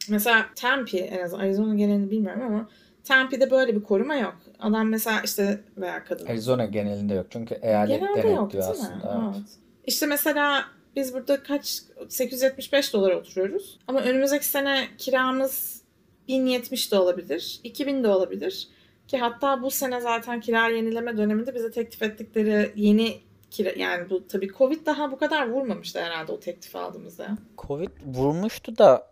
Mesela 0.09 0.47
Tempe 0.55 0.99
en 0.99 1.25
azından 1.25 1.45
Arizona 1.45 1.75
genelini 1.75 2.11
bilmiyorum 2.11 2.43
ama 2.47 2.69
Tempe'de 3.05 3.51
böyle 3.51 3.77
bir 3.77 3.83
koruma 3.83 4.15
yok. 4.15 4.37
Adam 4.61 4.89
mesela 4.89 5.21
işte 5.25 5.61
veya 5.77 6.05
kadın. 6.05 6.27
Arizona 6.27 6.65
genelinde 6.65 7.15
yok 7.15 7.27
çünkü 7.31 7.55
eyalet 7.63 8.01
Genelde 8.01 8.29
yok 8.29 8.39
denetliyor 8.53 8.65
mi? 8.67 8.71
aslında. 8.71 9.21
Evet. 9.25 9.35
Evet. 9.37 9.49
İşte 9.87 10.07
mesela 10.07 10.65
Biz 10.97 11.15
burada 11.15 11.43
kaç 11.43 11.83
875 12.09 12.93
dolar 12.93 13.11
oturuyoruz. 13.11 13.79
Ama 13.89 14.01
önümüzdeki 14.01 14.47
sene 14.47 14.89
kiramız 14.99 15.83
1070 16.29 16.93
de 16.93 16.99
olabilir, 16.99 17.61
2000 17.65 18.05
de 18.05 18.09
olabilir. 18.09 18.69
Ki 19.09 19.19
hatta 19.19 19.63
bu 19.63 19.71
sene 19.71 20.01
zaten 20.01 20.41
kira 20.41 20.69
yenileme 20.69 21.17
döneminde 21.17 21.55
bize 21.55 21.71
teklif 21.71 22.03
ettikleri 22.03 22.73
yeni 22.77 23.21
kira 23.51 23.71
yani 23.77 24.11
bu 24.11 24.29
tabii 24.29 24.49
Covid 24.49 24.87
daha 24.87 25.13
bu 25.13 25.19
kadar 25.19 25.49
vurmamıştı 25.49 26.01
herhalde 26.01 26.33
o 26.33 26.41
teklifi 26.41 26.79
aldığımızda. 26.79 27.29
Covid 27.59 27.91
vurmuştu 28.07 28.79
da 28.79 29.07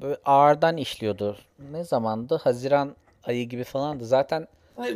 böyle 0.00 0.16
ağırdan 0.24 0.76
işliyordu. 0.76 1.36
Ne 1.70 1.84
zamandı? 1.84 2.40
Haziran 2.44 2.96
ayı 3.24 3.48
gibi 3.48 3.64
falandı. 3.64 4.06
Zaten 4.06 4.48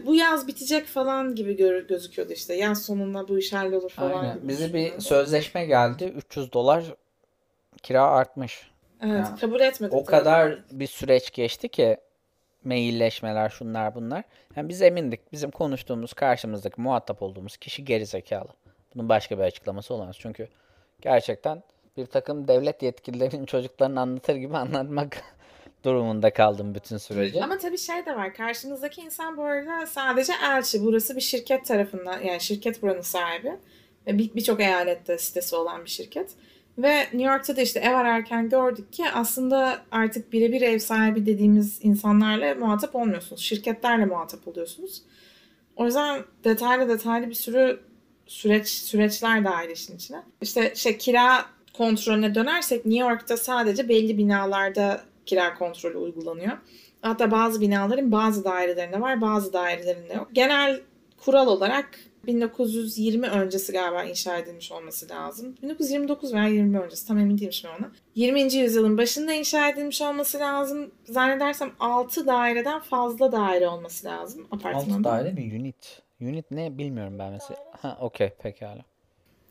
bu 0.06 0.14
yaz 0.14 0.48
bitecek 0.48 0.86
falan 0.86 1.34
gibi 1.34 1.86
gözüküyordu 1.86 2.32
işte. 2.32 2.54
Yaz 2.54 2.82
sonunda 2.82 3.28
bu 3.28 3.38
iş 3.38 3.52
hallolur 3.52 3.90
falan. 3.90 4.22
Aynen. 4.24 4.48
Bize 4.48 4.74
bir 4.74 5.00
sözleşme 5.00 5.66
geldi. 5.66 6.04
300 6.04 6.52
dolar 6.52 6.84
kira 7.82 8.02
artmış. 8.02 8.70
Evet, 9.02 9.26
yani 9.28 9.40
kabul 9.40 9.60
etmedik. 9.60 9.94
O 9.94 10.04
kadar 10.04 10.58
bir 10.72 10.86
süreç 10.86 11.30
geçti 11.30 11.68
ki 11.68 11.96
mailleşmeler 12.64 13.48
şunlar 13.48 13.94
bunlar. 13.94 14.24
Yani 14.56 14.68
biz 14.68 14.82
emindik. 14.82 15.32
Bizim 15.32 15.50
konuştuğumuz 15.50 16.12
karşımızdaki 16.12 16.80
muhatap 16.80 17.22
olduğumuz 17.22 17.56
kişi 17.56 17.84
gerizekalı. 17.84 18.48
Bunun 18.94 19.08
başka 19.08 19.38
bir 19.38 19.42
açıklaması 19.42 19.94
olamaz. 19.94 20.16
Çünkü 20.18 20.48
gerçekten 21.00 21.62
bir 21.96 22.06
takım 22.06 22.48
devlet 22.48 22.82
yetkililerinin 22.82 23.44
çocuklarını 23.46 24.00
anlatır 24.00 24.34
gibi 24.34 24.56
anlatmak 24.56 25.22
durumunda 25.84 26.32
kaldım 26.32 26.74
bütün 26.74 26.96
süreci. 26.96 27.44
Ama 27.44 27.58
tabii 27.58 27.78
şey 27.78 28.06
de 28.06 28.16
var. 28.16 28.34
Karşınızdaki 28.34 29.00
insan 29.00 29.36
bu 29.36 29.42
arada 29.42 29.86
sadece 29.86 30.32
elçi. 30.44 30.84
Burası 30.84 31.16
bir 31.16 31.20
şirket 31.20 31.64
tarafından 31.66 32.20
yani 32.20 32.40
şirket 32.40 32.82
buranın 32.82 33.00
sahibi. 33.00 33.52
Birçok 34.06 34.58
bir 34.58 34.64
eyalette 34.64 35.18
sitesi 35.18 35.56
olan 35.56 35.84
bir 35.84 35.90
şirket. 35.90 36.30
Ve 36.78 36.98
New 37.00 37.22
York'ta 37.22 37.56
da 37.56 37.60
işte 37.60 37.80
ev 37.80 37.94
ararken 37.94 38.48
gördük 38.48 38.92
ki 38.92 39.04
aslında 39.14 39.78
artık 39.90 40.32
birebir 40.32 40.62
ev 40.62 40.78
sahibi 40.78 41.26
dediğimiz 41.26 41.78
insanlarla 41.82 42.54
muhatap 42.54 42.96
olmuyorsunuz. 42.96 43.42
Şirketlerle 43.42 44.04
muhatap 44.04 44.48
oluyorsunuz. 44.48 45.02
O 45.76 45.84
yüzden 45.84 46.24
detaylı 46.44 46.88
detaylı 46.88 47.28
bir 47.28 47.34
sürü 47.34 47.80
süreç 48.26 48.68
süreçler 48.68 49.44
dahil 49.44 49.70
işin 49.70 49.96
içine. 49.96 50.22
İşte 50.42 50.74
şey 50.74 50.98
kira 50.98 51.44
kontrolüne 51.72 52.34
dönersek 52.34 52.86
New 52.86 53.08
York'ta 53.08 53.36
sadece 53.36 53.88
belli 53.88 54.18
binalarda 54.18 55.00
kira 55.30 55.54
kontrolü 55.54 55.98
uygulanıyor. 55.98 56.58
Hatta 57.02 57.30
bazı 57.30 57.60
binaların 57.60 58.12
bazı 58.12 58.44
dairelerinde 58.44 59.00
var, 59.00 59.20
bazı 59.20 59.52
dairelerinde 59.52 60.14
yok. 60.14 60.28
Genel 60.32 60.80
kural 61.24 61.46
olarak 61.46 61.88
1920 62.26 63.26
öncesi 63.26 63.72
galiba 63.72 64.04
inşa 64.04 64.38
edilmiş 64.38 64.72
olması 64.72 65.08
lazım. 65.08 65.56
1929 65.62 66.34
veya 66.34 66.46
20 66.48 66.78
öncesi 66.78 67.08
tam 67.08 67.18
emin 67.18 67.38
değilim 67.38 67.52
şimdi 67.52 67.74
ona. 67.78 67.90
20. 68.14 68.54
yüzyılın 68.54 68.98
başında 68.98 69.32
inşa 69.32 69.68
edilmiş 69.68 70.02
olması 70.02 70.38
lazım. 70.38 70.90
Zannedersem 71.04 71.70
6 71.80 72.26
daireden 72.26 72.80
fazla 72.80 73.32
daire 73.32 73.68
olması 73.68 74.06
lazım 74.06 74.46
apartmanda. 74.50 75.10
6 75.10 75.24
daire 75.24 75.32
mi? 75.32 75.60
Unit. 75.60 76.02
Unit 76.20 76.50
ne 76.50 76.78
bilmiyorum 76.78 77.18
ben 77.18 77.32
mesela. 77.32 77.60
Ha 77.82 77.98
okey 78.00 78.30
pekala. 78.30 78.84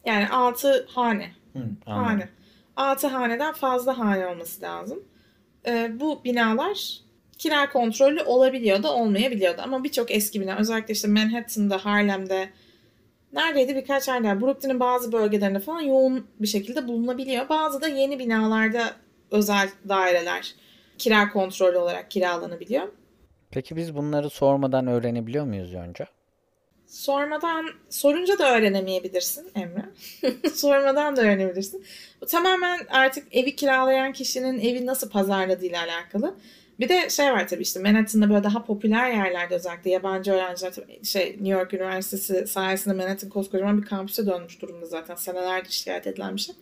Yani 0.06 0.30
6 0.30 0.88
hane. 0.90 1.32
Hı, 1.54 1.60
hane. 1.86 2.30
6 2.76 3.08
haneden 3.08 3.54
fazla 3.54 3.98
hane 3.98 4.28
olması 4.28 4.62
lazım. 4.62 5.04
Ee, 5.68 5.92
bu 6.00 6.24
binalar 6.24 7.00
kira 7.38 7.70
kontrollü 7.70 8.22
olabiliyor 8.22 8.84
da 8.84 8.94
olmayabiliyor 8.94 9.58
da. 9.58 9.64
Ama 9.64 9.84
birçok 9.84 10.12
eski 10.12 10.42
bina 10.42 10.58
özellikle 10.58 10.94
işte 10.94 11.08
Manhattan'da, 11.08 11.86
Harlem'de 11.86 12.50
neredeydi 13.34 13.76
birkaç 13.76 14.08
yerde 14.08 14.42
Brooklyn'in 14.42 14.80
bazı 14.80 15.12
bölgelerinde 15.12 15.60
falan 15.60 15.82
yoğun 15.82 16.28
bir 16.40 16.48
şekilde 16.48 16.88
bulunabiliyor. 16.88 17.50
Bazı 17.50 17.82
da 17.82 17.88
yeni 17.88 18.20
binalarda 18.20 18.96
özel 19.32 19.70
daireler 19.90 20.56
kira 20.98 21.30
kontrollü 21.30 21.78
olarak 21.78 22.12
kiralanabiliyor. 22.12 22.88
Peki 23.52 23.76
biz 23.76 23.96
bunları 23.96 24.30
sormadan 24.30 24.88
öğrenebiliyor 24.88 25.46
muyuz 25.46 25.74
önce? 25.74 26.06
Sormadan, 26.90 27.66
sorunca 27.90 28.40
da 28.40 28.58
öğrenemeyebilirsin 28.58 29.52
Emre. 29.56 29.86
Sormadan 30.54 31.16
da 31.16 31.22
öğrenebilirsin. 31.22 31.86
Bu 32.22 32.26
tamamen 32.26 32.80
artık 32.90 33.28
evi 33.32 33.56
kiralayan 33.56 34.14
kişinin 34.14 34.60
evi 34.60 34.86
nasıl 34.86 35.10
pazarladığıyla 35.10 35.84
alakalı. 35.84 36.36
Bir 36.80 36.90
de 36.90 37.10
şey 37.10 37.32
var 37.32 37.48
tabii 37.48 37.62
işte 37.62 37.80
Manhattan'da 37.80 38.30
böyle 38.30 38.44
daha 38.44 38.66
popüler 38.66 39.12
yerlerde 39.12 39.56
özellikle 39.56 39.92
yabancı 39.92 40.32
öğrenciler 40.32 40.74
tabii 40.74 41.06
şey 41.06 41.26
New 41.30 41.48
York 41.48 41.74
Üniversitesi 41.74 42.48
sayesinde 42.48 42.94
Manhattan 42.94 43.30
koskocaman 43.30 43.82
bir 43.82 43.88
kampüse 43.88 44.26
dönmüş 44.26 44.62
durumda 44.62 44.86
zaten 44.86 45.16
senelerdir 45.16 45.72
şikayet 45.72 46.08
edilen 46.08 46.36
bir 46.36 46.42
şey. 46.42 46.56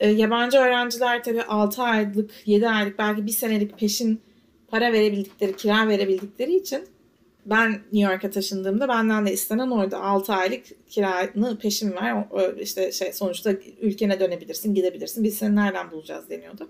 E, 0.00 0.08
yabancı 0.08 0.58
öğrenciler 0.58 1.22
tabii 1.22 1.42
6 1.42 1.82
aylık, 1.82 2.30
7 2.46 2.68
aylık 2.68 2.98
belki 2.98 3.26
bir 3.26 3.32
senelik 3.32 3.78
peşin 3.78 4.20
para 4.68 4.92
verebildikleri, 4.92 5.56
kira 5.56 5.88
verebildikleri 5.88 6.56
için 6.56 6.88
ben 7.46 7.70
New 7.70 8.12
York'a 8.12 8.30
taşındığımda 8.30 8.88
benden 8.88 9.26
de 9.26 9.32
istenen 9.32 9.70
oydu. 9.70 9.96
6 9.96 10.32
aylık 10.32 10.88
kiranı 10.88 11.58
peşin 11.58 11.92
ver. 11.92 12.24
işte 12.60 12.92
şey 12.92 13.12
sonuçta 13.12 13.52
ülkene 13.80 14.20
dönebilirsin, 14.20 14.74
gidebilirsin. 14.74 15.24
Biz 15.24 15.38
seni 15.38 15.56
nereden 15.56 15.90
bulacağız 15.90 16.30
deniyordu. 16.30 16.68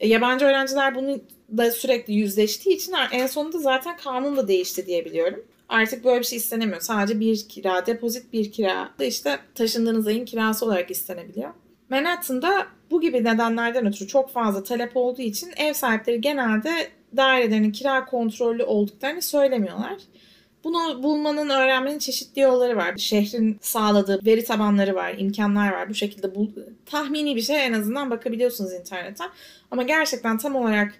E, 0.00 0.08
yabancı 0.08 0.44
öğrenciler 0.44 0.94
bunu 0.94 1.20
da 1.56 1.70
sürekli 1.70 2.14
yüzleştiği 2.14 2.76
için 2.76 2.94
en 3.12 3.26
sonunda 3.26 3.58
zaten 3.58 3.96
kanun 3.96 4.36
da 4.36 4.48
değişti 4.48 4.86
diye 4.86 5.04
biliyorum. 5.04 5.44
Artık 5.68 6.04
böyle 6.04 6.20
bir 6.20 6.24
şey 6.24 6.38
istenemiyor. 6.38 6.80
Sadece 6.80 7.20
bir 7.20 7.48
kira, 7.48 7.86
depozit 7.86 8.32
bir 8.32 8.52
kira 8.52 8.90
da 8.98 9.04
işte 9.04 9.38
taşındığınız 9.54 10.06
ayın 10.06 10.24
kirası 10.24 10.66
olarak 10.66 10.90
istenebiliyor. 10.90 11.50
Manhattan'da 11.90 12.66
bu 12.90 13.00
gibi 13.00 13.24
nedenlerden 13.24 13.86
ötürü 13.86 14.08
çok 14.08 14.30
fazla 14.30 14.62
talep 14.62 14.96
olduğu 14.96 15.22
için 15.22 15.50
ev 15.56 15.72
sahipleri 15.72 16.20
genelde 16.20 16.88
dairelerinin 17.16 17.72
kira 17.72 18.04
kontrollü 18.04 18.64
olduklarını 18.64 19.22
söylemiyorlar. 19.22 19.92
Bunu 20.64 21.02
bulmanın, 21.02 21.48
öğrenmenin 21.50 21.98
çeşitli 21.98 22.40
yolları 22.40 22.76
var. 22.76 22.96
Şehrin 22.96 23.58
sağladığı 23.60 24.26
veri 24.26 24.44
tabanları 24.44 24.94
var, 24.94 25.14
imkanlar 25.18 25.72
var. 25.72 25.88
Bu 25.88 25.94
şekilde 25.94 26.34
bu 26.34 26.48
tahmini 26.86 27.36
bir 27.36 27.42
şey 27.42 27.66
en 27.66 27.72
azından 27.72 28.10
bakabiliyorsunuz 28.10 28.72
internetten. 28.72 29.30
Ama 29.70 29.82
gerçekten 29.82 30.38
tam 30.38 30.56
olarak 30.56 30.94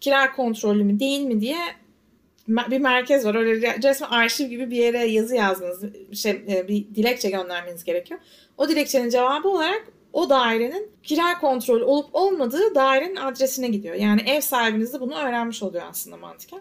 kira 0.00 0.32
kontrollü 0.32 0.84
mü 0.84 1.00
değil 1.00 1.20
mi 1.20 1.40
diye 1.40 1.58
bir 2.48 2.78
merkez 2.78 3.24
var. 3.24 3.34
Öyle 3.34 3.78
resmen 3.82 4.08
arşiv 4.08 4.46
gibi 4.46 4.70
bir 4.70 4.76
yere 4.76 5.04
yazı 5.04 5.34
yazmanız, 5.34 5.84
şey, 6.12 6.30
e, 6.30 6.68
bir 6.68 6.94
dilekçe 6.94 7.30
göndermeniz 7.30 7.84
gerekiyor. 7.84 8.20
O 8.58 8.68
dilekçenin 8.68 9.10
cevabı 9.10 9.48
olarak 9.48 9.88
o 10.12 10.30
dairenin 10.30 10.90
kira 11.02 11.38
kontrolü 11.38 11.84
olup 11.84 12.08
olmadığı 12.12 12.74
dairenin 12.74 13.16
adresine 13.16 13.68
gidiyor. 13.68 13.94
Yani 13.94 14.22
ev 14.26 14.40
sahibiniz 14.40 14.92
de 14.92 15.00
bunu 15.00 15.14
öğrenmiş 15.14 15.62
oluyor 15.62 15.84
aslında 15.90 16.16
mantıken. 16.16 16.60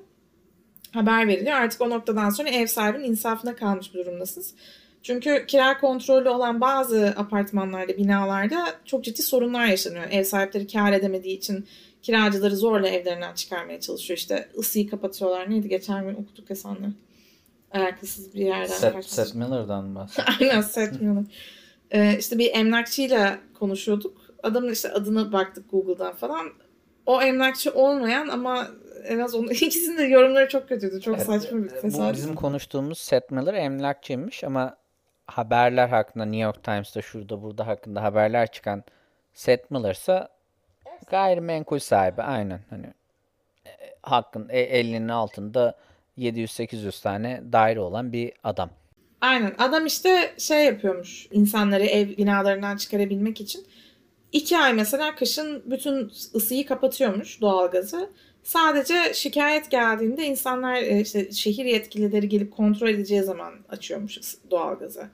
Haber 0.91 1.27
veriliyor. 1.27 1.55
Artık 1.55 1.81
o 1.81 1.89
noktadan 1.89 2.29
sonra 2.29 2.49
ev 2.49 2.67
sahibinin 2.67 3.03
insafına 3.03 3.55
kalmış 3.55 3.93
bir 3.93 3.99
durumdasınız. 3.99 4.53
Çünkü 5.03 5.45
kira 5.47 5.79
kontrolü 5.79 6.29
olan 6.29 6.61
bazı 6.61 7.13
apartmanlarda, 7.17 7.97
binalarda 7.97 8.67
çok 8.85 9.03
ciddi 9.03 9.21
sorunlar 9.21 9.65
yaşanıyor. 9.65 10.03
Ev 10.11 10.23
sahipleri 10.23 10.67
kar 10.67 10.93
edemediği 10.93 11.37
için 11.37 11.67
kiracıları 12.01 12.57
zorla 12.57 12.87
evlerinden 12.87 13.33
çıkarmaya 13.33 13.79
çalışıyor. 13.79 14.17
İşte 14.17 14.49
ısıyı 14.57 14.89
kapatıyorlar. 14.89 15.49
Neydi 15.49 15.69
geçen 15.69 16.05
gün 16.05 16.13
okuduk 16.13 16.49
ya 16.49 16.55
senle. 16.55 16.89
Alakasız 17.71 18.33
bir 18.33 18.45
yerden. 18.45 18.65
Seth, 18.65 19.01
Seth 19.01 19.35
Miller'dan 19.35 19.95
bahsediyor. 19.95 20.37
Aynen 20.39 20.61
Seth 20.61 21.01
Miller. 21.01 21.23
Ee, 21.91 22.17
işte 22.19 22.37
bir 22.37 22.53
emlakçıyla 22.53 23.39
konuşuyorduk. 23.59 24.17
Adamın 24.43 24.71
işte 24.71 24.91
adını 24.91 25.31
baktık 25.31 25.71
Google'dan 25.71 26.15
falan. 26.15 26.49
O 27.05 27.21
emlakçı 27.21 27.73
olmayan 27.73 28.27
ama 28.27 28.67
en 29.03 29.19
az 29.19 29.35
onun 29.35 29.47
ikisinin 29.51 29.97
de 29.97 30.03
yorumları 30.03 30.49
çok 30.49 30.69
kötüydü. 30.69 31.01
Çok 31.01 31.15
evet, 31.15 31.25
saçma 31.25 31.63
bir 31.63 31.69
tesadüf. 31.69 32.09
Bu 32.09 32.13
bizim 32.13 32.35
konuştuğumuz 32.35 32.97
Seth 32.97 33.31
Miller 33.31 33.53
emlakçıymış 33.53 34.43
ama 34.43 34.77
haberler 35.27 35.87
hakkında 35.87 36.25
New 36.25 36.41
York 36.41 36.63
Times'ta 36.63 37.01
şurada 37.01 37.43
burada 37.43 37.67
hakkında 37.67 38.03
haberler 38.03 38.51
çıkan 38.51 38.83
Seth 39.33 39.71
Miller 39.71 39.91
ise 39.91 40.27
gayrimenkul 41.11 41.79
sahibi 41.79 42.21
aynen 42.21 42.59
hani 42.69 42.85
e, 43.65 43.71
hakkın 44.01 44.49
e, 44.49 44.59
elinin 44.59 45.09
altında 45.09 45.75
700-800 46.17 47.03
tane 47.03 47.41
daire 47.51 47.79
olan 47.79 48.11
bir 48.13 48.33
adam. 48.43 48.69
Aynen. 49.21 49.55
Adam 49.57 49.85
işte 49.85 50.33
şey 50.37 50.65
yapıyormuş. 50.65 51.27
insanları 51.31 51.83
ev 51.83 52.17
binalarından 52.17 52.77
çıkarabilmek 52.77 53.41
için. 53.41 53.65
iki 54.31 54.57
ay 54.57 54.73
mesela 54.73 55.15
kışın 55.15 55.63
bütün 55.65 56.11
ısıyı 56.35 56.65
kapatıyormuş 56.65 57.41
doğalgazı. 57.41 58.09
Sadece 58.43 59.13
şikayet 59.13 59.71
geldiğinde 59.71 60.25
insanlar 60.25 60.75
e, 60.75 61.01
işte 61.01 61.31
şehir 61.31 61.65
yetkilileri 61.65 62.29
gelip 62.29 62.51
kontrol 62.51 62.87
edeceği 62.89 63.23
zaman 63.23 63.53
açıyormuş 63.69 64.19
doğalgazı. 64.51 65.09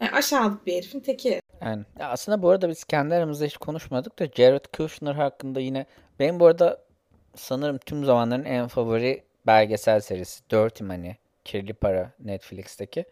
Yani 0.00 0.10
aşağılık 0.10 0.66
bir 0.66 0.74
herifin 0.74 1.00
teki. 1.00 1.40
Yani 1.62 1.84
aslında 2.00 2.42
bu 2.42 2.50
arada 2.50 2.68
biz 2.68 2.84
kendi 2.84 3.14
aramızda 3.14 3.44
hiç 3.44 3.56
konuşmadık 3.56 4.18
da 4.18 4.26
Jared 4.36 4.64
Kushner 4.76 5.14
hakkında 5.14 5.60
yine 5.60 5.86
benim 6.18 6.40
bu 6.40 6.46
arada 6.46 6.84
sanırım 7.36 7.78
tüm 7.78 8.04
zamanların 8.04 8.44
en 8.44 8.68
favori 8.68 9.22
belgesel 9.46 10.00
serisi 10.00 10.50
Dirty 10.50 10.84
Money. 10.84 11.16
Kirli 11.48 11.72
Para 11.72 12.12
Netflix'teki. 12.24 13.04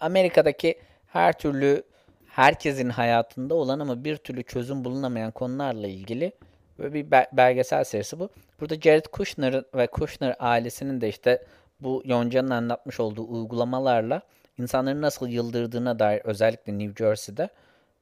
Amerika'daki 0.00 0.78
her 1.06 1.38
türlü 1.38 1.82
herkesin 2.26 2.88
hayatında 2.88 3.54
olan 3.54 3.80
ama 3.80 4.04
bir 4.04 4.16
türlü 4.16 4.42
çözüm 4.42 4.84
bulunamayan 4.84 5.30
konularla 5.30 5.86
ilgili 5.86 6.32
böyle 6.78 6.94
bir 6.94 7.10
be- 7.10 7.28
belgesel 7.32 7.84
serisi 7.84 8.18
bu. 8.18 8.30
Burada 8.60 8.74
Jared 8.80 9.04
Kushner 9.04 9.64
ve 9.74 9.86
Kushner 9.86 10.36
ailesinin 10.38 11.00
de 11.00 11.08
işte 11.08 11.44
bu 11.80 12.02
Yonca'nın 12.04 12.50
anlatmış 12.50 13.00
olduğu 13.00 13.28
uygulamalarla 13.28 14.22
insanların 14.58 15.02
nasıl 15.02 15.28
yıldırdığına 15.28 15.98
dair 15.98 16.20
özellikle 16.24 16.78
New 16.78 17.04
Jersey'de 17.04 17.48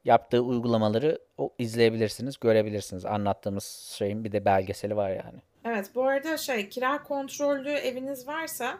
yaptığı 0.05 0.41
uygulamaları 0.41 1.19
o 1.39 1.53
izleyebilirsiniz, 1.59 2.41
görebilirsiniz. 2.41 3.05
Anlattığımız 3.05 3.65
şeyin 3.99 4.25
bir 4.25 4.33
de 4.33 4.45
belgeseli 4.45 4.97
var 4.97 5.11
yani. 5.11 5.39
Evet 5.65 5.91
bu 5.95 6.05
arada 6.05 6.37
şey 6.37 6.69
kira 6.69 7.03
kontrollü 7.03 7.71
eviniz 7.71 8.29
varsa 8.29 8.79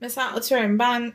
mesela 0.00 0.34
atıyorum 0.34 0.78
ben 0.78 1.12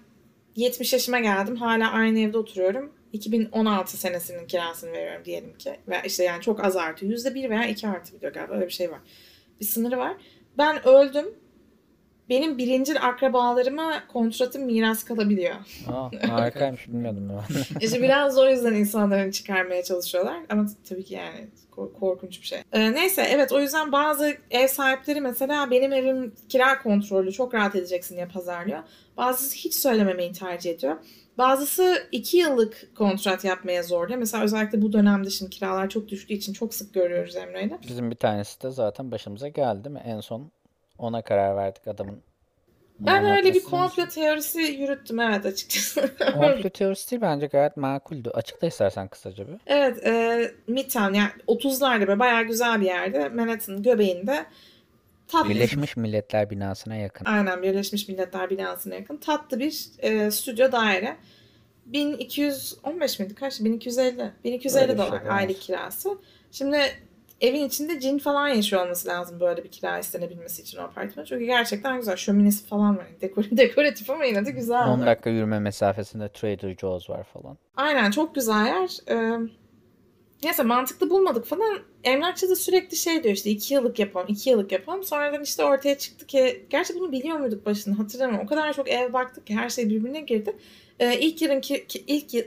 70 0.55 0.93
yaşıma 0.93 1.19
geldim 1.19 1.55
hala 1.55 1.91
aynı 1.91 2.19
evde 2.19 2.37
oturuyorum. 2.37 2.91
2016 3.13 3.97
senesinin 3.97 4.47
kirasını 4.47 4.91
veriyorum 4.91 5.25
diyelim 5.25 5.57
ki. 5.57 5.79
Ve 5.87 6.01
işte 6.05 6.23
yani 6.23 6.41
çok 6.41 6.65
az 6.65 6.75
artı. 6.75 7.05
%1 7.05 7.49
veya 7.49 7.67
2 7.67 7.87
artı 7.87 8.15
biliyor 8.15 8.33
galiba 8.33 8.53
öyle 8.53 8.65
bir 8.67 8.71
şey 8.73 8.91
var. 8.91 8.99
Bir 9.59 9.65
sınırı 9.65 9.97
var. 9.97 10.17
Ben 10.57 10.87
öldüm. 10.87 11.25
Benim 12.29 12.57
birinci 12.57 12.99
akrabalarıma 12.99 14.07
kontratım 14.07 14.63
miras 14.65 15.03
kalabiliyor. 15.03 15.55
Aa, 15.87 16.09
harikaymış 16.29 16.87
bilmiyordum 16.87 17.29
ben. 17.29 17.79
İşte 17.85 18.01
biraz 18.01 18.37
o 18.37 18.49
yüzden 18.49 18.73
insanların 18.73 19.31
çıkarmaya 19.31 19.83
çalışıyorlar. 19.83 20.37
Ama 20.49 20.65
tabii 20.89 21.03
ki 21.03 21.13
yani 21.13 21.47
ko- 21.71 21.93
korkunç 21.93 22.41
bir 22.41 22.45
şey. 22.47 22.59
Ee, 22.73 22.93
neyse 22.93 23.21
evet 23.31 23.51
o 23.51 23.59
yüzden 23.61 23.91
bazı 23.91 24.37
ev 24.51 24.67
sahipleri 24.67 25.21
mesela 25.21 25.71
benim 25.71 25.93
evim 25.93 26.33
kira 26.49 26.81
kontrollü 26.81 27.31
çok 27.31 27.53
rahat 27.53 27.75
edeceksin 27.75 28.15
diye 28.15 28.25
pazarlıyor. 28.27 28.79
Bazısı 29.17 29.55
hiç 29.55 29.73
söylememeyi 29.73 30.31
tercih 30.31 30.71
ediyor. 30.71 30.95
Bazısı 31.37 32.07
iki 32.11 32.37
yıllık 32.37 32.95
kontrat 32.95 33.43
yapmaya 33.45 33.83
zorluyor. 33.83 34.19
Mesela 34.19 34.43
özellikle 34.43 34.81
bu 34.81 34.93
dönemde 34.93 35.29
şimdi 35.29 35.49
kiralar 35.51 35.89
çok 35.89 36.07
düştüğü 36.07 36.33
için 36.33 36.53
çok 36.53 36.73
sık 36.73 36.93
görüyoruz 36.93 37.35
Emre'yle. 37.35 37.77
Bizim 37.87 38.11
bir 38.11 38.15
tanesi 38.15 38.61
de 38.61 38.71
zaten 38.71 39.11
başımıza 39.11 39.47
geldi 39.47 39.89
mi? 39.89 40.01
En 40.05 40.19
son 40.19 40.51
ona 40.97 41.21
karar 41.21 41.55
verdik 41.55 41.87
adamın. 41.87 42.23
Ben 42.99 43.25
öyle 43.25 43.53
bir 43.53 43.63
komplo 43.63 44.05
teorisi 44.05 44.59
yürüttüm 44.61 45.19
evet 45.19 45.45
açıkçası. 45.45 46.15
Komplo 46.33 46.69
teorisi 46.69 47.11
değil 47.11 47.21
bence 47.21 47.47
gayet 47.47 47.77
makuldü. 47.77 48.29
Açıkla 48.29 48.67
istersen 48.67 49.07
kısaca 49.07 49.47
bir. 49.47 49.55
Evet, 49.67 50.07
e, 50.07 50.51
Midtown 50.67 51.13
yani 51.13 51.31
30'larda 51.47 52.07
böyle 52.07 52.19
bayağı 52.19 52.43
güzel 52.43 52.81
bir 52.81 52.85
yerde. 52.85 53.29
Manhattan 53.29 53.83
göbeğinde 53.83 54.45
tatlı 55.27 55.49
Birleşmiş 55.49 55.97
Milletler 55.97 56.49
binasına 56.49 56.95
yakın. 56.95 57.25
Aynen 57.25 57.61
Birleşmiş 57.63 58.07
Milletler 58.07 58.49
binasına 58.49 58.95
yakın 58.95 59.17
tatlı 59.17 59.59
bir 59.59 59.85
e, 59.99 60.31
stüdyo 60.31 60.71
daire. 60.71 61.17
1215 61.85 63.19
miydi? 63.19 63.35
Kaç? 63.35 63.59
1250. 63.59 64.31
1250 64.43 64.81
Öyle 64.83 64.97
şey 64.97 65.07
dolar 65.07 65.21
aylık 65.29 65.61
kirası. 65.61 66.17
Şimdi 66.51 66.77
evin 67.43 67.65
içinde 67.65 67.99
cin 67.99 68.17
falan 68.17 68.47
yaşıyor 68.47 68.83
olması 68.83 69.07
lazım 69.07 69.39
böyle 69.39 69.63
bir 69.63 69.71
kira 69.71 69.99
istenebilmesi 69.99 70.61
için 70.61 70.77
o 70.77 70.81
apartman. 70.81 71.25
Çünkü 71.25 71.45
gerçekten 71.45 71.97
güzel. 71.97 72.15
Şöminesi 72.15 72.65
falan 72.65 72.97
var. 72.97 73.05
Dekor, 73.21 73.43
dekoratif 73.51 74.09
ama 74.09 74.25
yine 74.25 74.45
de 74.45 74.51
güzel. 74.51 74.87
10 74.87 75.05
dakika 75.05 75.29
yürüme 75.29 75.59
mesafesinde 75.59 76.29
Trader 76.29 76.75
Joe's 76.75 77.09
var 77.09 77.23
falan. 77.23 77.57
Aynen 77.75 78.11
çok 78.11 78.35
güzel 78.35 78.65
yer. 78.65 78.89
Ee, 79.09 79.39
neyse 80.43 80.63
mantıklı 80.63 81.09
bulmadık 81.09 81.45
falan. 81.45 81.79
Emlakçı 82.03 82.49
da 82.49 82.55
sürekli 82.55 82.97
şey 82.97 83.23
diyor 83.23 83.35
işte 83.35 83.49
iki 83.49 83.73
yıllık 83.73 83.99
yapalım, 83.99 84.27
iki 84.29 84.49
yıllık 84.49 84.71
yapalım. 84.71 85.03
Sonradan 85.03 85.43
işte 85.43 85.63
ortaya 85.63 85.97
çıktı 85.97 86.25
ki 86.27 86.65
gerçi 86.69 86.95
bunu 86.95 87.11
biliyor 87.11 87.37
muyduk 87.37 87.65
başında 87.65 87.99
hatırlamıyorum. 87.99 88.45
O 88.45 88.49
kadar 88.49 88.73
çok 88.73 88.89
ev 88.89 89.13
baktık 89.13 89.47
ki 89.47 89.55
her 89.55 89.69
şey 89.69 89.89
birbirine 89.89 90.21
girdi. 90.21 90.55
Ee, 90.99 91.19
ilk 91.19 91.41
yılın 91.41 91.61
ki, 91.61 91.87
ki- 91.87 92.03
ilk 92.07 92.45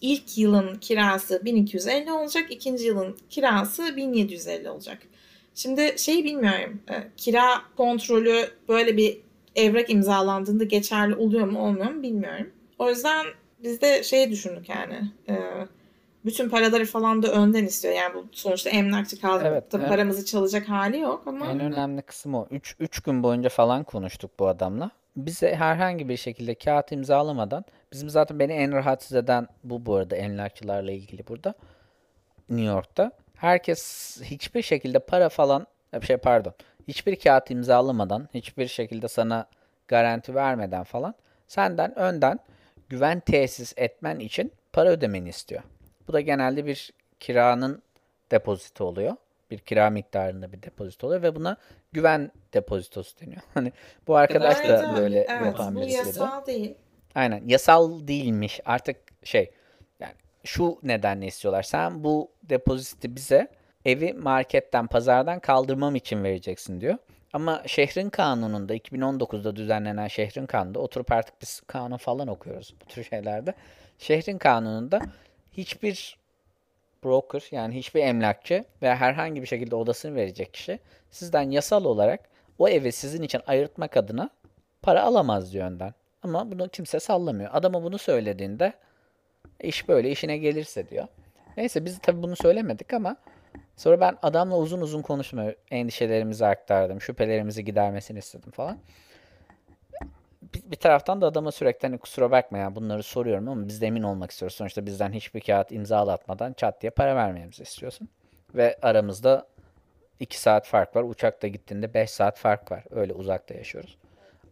ilk 0.00 0.38
yılın 0.38 0.74
kirası 0.74 1.44
1250 1.44 2.12
olacak, 2.12 2.44
ikinci 2.50 2.84
yılın 2.84 3.16
kirası 3.30 3.96
1750 3.96 4.70
olacak. 4.70 4.98
Şimdi 5.54 5.94
şeyi 5.98 6.24
bilmiyorum. 6.24 6.80
e, 6.90 6.94
kira 7.16 7.62
kontrolü 7.76 8.50
böyle 8.68 8.96
bir 8.96 9.18
evrak 9.54 9.90
imzalandığında 9.90 10.64
geçerli 10.64 11.14
oluyor 11.14 11.46
mu 11.46 11.66
olmuyor 11.66 11.90
mu 11.90 12.02
bilmiyorum. 12.02 12.50
O 12.78 12.88
yüzden 12.88 13.26
biz 13.62 13.80
de 13.80 14.02
şeyi 14.02 14.30
düşündük 14.30 14.68
yani. 14.68 15.12
e, 15.28 15.34
bütün 16.24 16.48
paraları 16.48 16.84
falan 16.84 17.22
da 17.22 17.32
önden 17.32 17.64
istiyor. 17.64 17.94
Yani 17.94 18.14
bu 18.14 18.26
sonuçta 18.32 18.70
emlakçı 18.70 19.20
kaldık 19.20 19.46
Evet, 19.46 19.72
da 19.72 19.78
evet. 19.78 19.88
paramızı 19.88 20.24
çalacak 20.24 20.68
hali 20.68 20.98
yok 20.98 21.22
ama 21.26 21.46
En 21.46 21.60
önemli 21.60 22.02
kısım 22.02 22.34
o. 22.34 22.46
3 22.50 22.76
3 22.80 23.00
gün 23.00 23.22
boyunca 23.22 23.48
falan 23.48 23.84
konuştuk 23.84 24.30
bu 24.38 24.48
adamla. 24.48 24.90
Bize 25.16 25.54
herhangi 25.54 26.08
bir 26.08 26.16
şekilde 26.16 26.54
kağıt 26.54 26.92
imzalamadan 26.92 27.64
bizim 27.92 28.10
zaten 28.10 28.38
beni 28.38 28.52
en 28.52 28.72
rahatsız 28.72 29.16
eden 29.16 29.48
bu 29.64 29.86
bu 29.86 29.94
arada 29.94 30.16
emlakçılarla 30.16 30.92
ilgili 30.92 31.26
burada 31.26 31.54
New 32.48 32.66
York'ta. 32.66 33.12
Herkes 33.36 34.16
hiçbir 34.22 34.62
şekilde 34.62 34.98
para 34.98 35.28
falan 35.28 35.66
bir 35.94 36.06
şey 36.06 36.16
pardon. 36.16 36.54
Hiçbir 36.88 37.16
kağıt 37.16 37.50
imzalamadan, 37.50 38.28
hiçbir 38.34 38.66
şekilde 38.66 39.08
sana 39.08 39.46
garanti 39.88 40.34
vermeden 40.34 40.84
falan 40.84 41.14
senden 41.48 41.98
önden 41.98 42.38
güven 42.88 43.20
tesis 43.20 43.72
etmen 43.76 44.18
için 44.18 44.52
para 44.72 44.88
ödemeni 44.88 45.28
istiyor. 45.28 45.62
Bu 46.08 46.12
da 46.12 46.20
genelde 46.20 46.66
bir 46.66 46.92
kiranın 47.20 47.82
depozito 48.30 48.84
oluyor. 48.84 49.16
Bir 49.50 49.58
kira 49.58 49.90
miktarında 49.90 50.52
bir 50.52 50.62
depozito 50.62 51.06
oluyor 51.06 51.22
ve 51.22 51.34
buna 51.34 51.56
güven 51.92 52.32
depozitosu 52.54 53.20
deniyor. 53.20 53.42
Hani 53.54 53.72
bu 54.06 54.16
arkadaş 54.16 54.58
da 54.58 54.62
evet. 54.62 54.96
böyle 54.96 55.18
evet, 55.18 55.46
yapan 55.46 55.74
bu 55.74 55.80
birisiydi. 55.80 56.06
yasal 56.06 56.46
değil. 56.46 56.74
Aynen. 57.16 57.42
Yasal 57.46 58.08
değilmiş. 58.08 58.60
Artık 58.64 58.96
şey 59.24 59.50
yani 60.00 60.14
şu 60.44 60.78
nedenle 60.82 61.26
istiyorlar. 61.26 61.62
Sen 61.62 62.04
bu 62.04 62.30
depoziti 62.42 63.16
bize 63.16 63.48
evi 63.84 64.12
marketten, 64.12 64.86
pazardan 64.86 65.40
kaldırmam 65.40 65.96
için 65.96 66.24
vereceksin 66.24 66.80
diyor. 66.80 66.98
Ama 67.32 67.62
şehrin 67.66 68.10
kanununda 68.10 68.76
2019'da 68.76 69.56
düzenlenen 69.56 70.08
şehrin 70.08 70.46
kanununda 70.46 70.78
oturup 70.78 71.12
artık 71.12 71.42
biz 71.42 71.60
kanun 71.66 71.96
falan 71.96 72.28
okuyoruz 72.28 72.74
bu 72.80 72.84
tür 72.84 73.04
şeylerde. 73.04 73.54
Şehrin 73.98 74.38
kanununda 74.38 75.00
hiçbir 75.52 76.16
broker 77.04 77.42
yani 77.50 77.74
hiçbir 77.74 78.00
emlakçı 78.00 78.64
veya 78.82 78.96
herhangi 78.96 79.42
bir 79.42 79.46
şekilde 79.46 79.76
odasını 79.76 80.14
verecek 80.14 80.54
kişi 80.54 80.78
sizden 81.10 81.50
yasal 81.50 81.84
olarak 81.84 82.20
o 82.58 82.68
evi 82.68 82.92
sizin 82.92 83.22
için 83.22 83.40
ayırtmak 83.46 83.96
adına 83.96 84.30
para 84.82 85.02
alamaz 85.02 85.52
diyor 85.52 85.66
önden. 85.66 85.94
Ama 86.34 86.50
bunu 86.50 86.68
kimse 86.68 87.00
sallamıyor. 87.00 87.50
Adama 87.52 87.82
bunu 87.82 87.98
söylediğinde 87.98 88.72
iş 89.60 89.88
böyle 89.88 90.10
işine 90.10 90.36
gelirse 90.36 90.88
diyor. 90.88 91.06
Neyse 91.56 91.84
biz 91.84 91.98
tabii 91.98 92.22
bunu 92.22 92.36
söylemedik 92.36 92.92
ama 92.92 93.16
sonra 93.76 94.00
ben 94.00 94.18
adamla 94.22 94.58
uzun 94.58 94.80
uzun 94.80 95.02
konuşma 95.02 95.44
endişelerimizi 95.70 96.46
aktardım. 96.46 97.00
Şüphelerimizi 97.00 97.64
gidermesini 97.64 98.18
istedim 98.18 98.50
falan. 98.50 98.78
Bir, 100.54 100.70
bir 100.70 100.76
taraftan 100.76 101.20
da 101.20 101.26
adama 101.26 101.52
sürekli 101.52 101.88
hani 101.88 101.98
kusura 101.98 102.30
bakma 102.30 102.58
ya 102.58 102.74
bunları 102.74 103.02
soruyorum 103.02 103.48
ama 103.48 103.68
biz 103.68 103.80
de 103.80 103.86
emin 103.86 104.02
olmak 104.02 104.30
istiyoruz. 104.30 104.56
Sonuçta 104.56 104.86
bizden 104.86 105.12
hiçbir 105.12 105.40
kağıt 105.40 105.72
imzalatmadan 105.72 106.52
çat 106.52 106.82
diye 106.82 106.90
para 106.90 107.16
vermemizi 107.16 107.62
istiyorsun. 107.62 108.08
Ve 108.54 108.78
aramızda 108.82 109.46
2 110.20 110.40
saat 110.40 110.66
fark 110.66 110.96
var. 110.96 111.02
Uçakta 111.02 111.48
gittiğinde 111.48 111.94
5 111.94 112.10
saat 112.10 112.38
fark 112.38 112.72
var. 112.72 112.84
Öyle 112.90 113.12
uzakta 113.12 113.54
yaşıyoruz. 113.54 113.98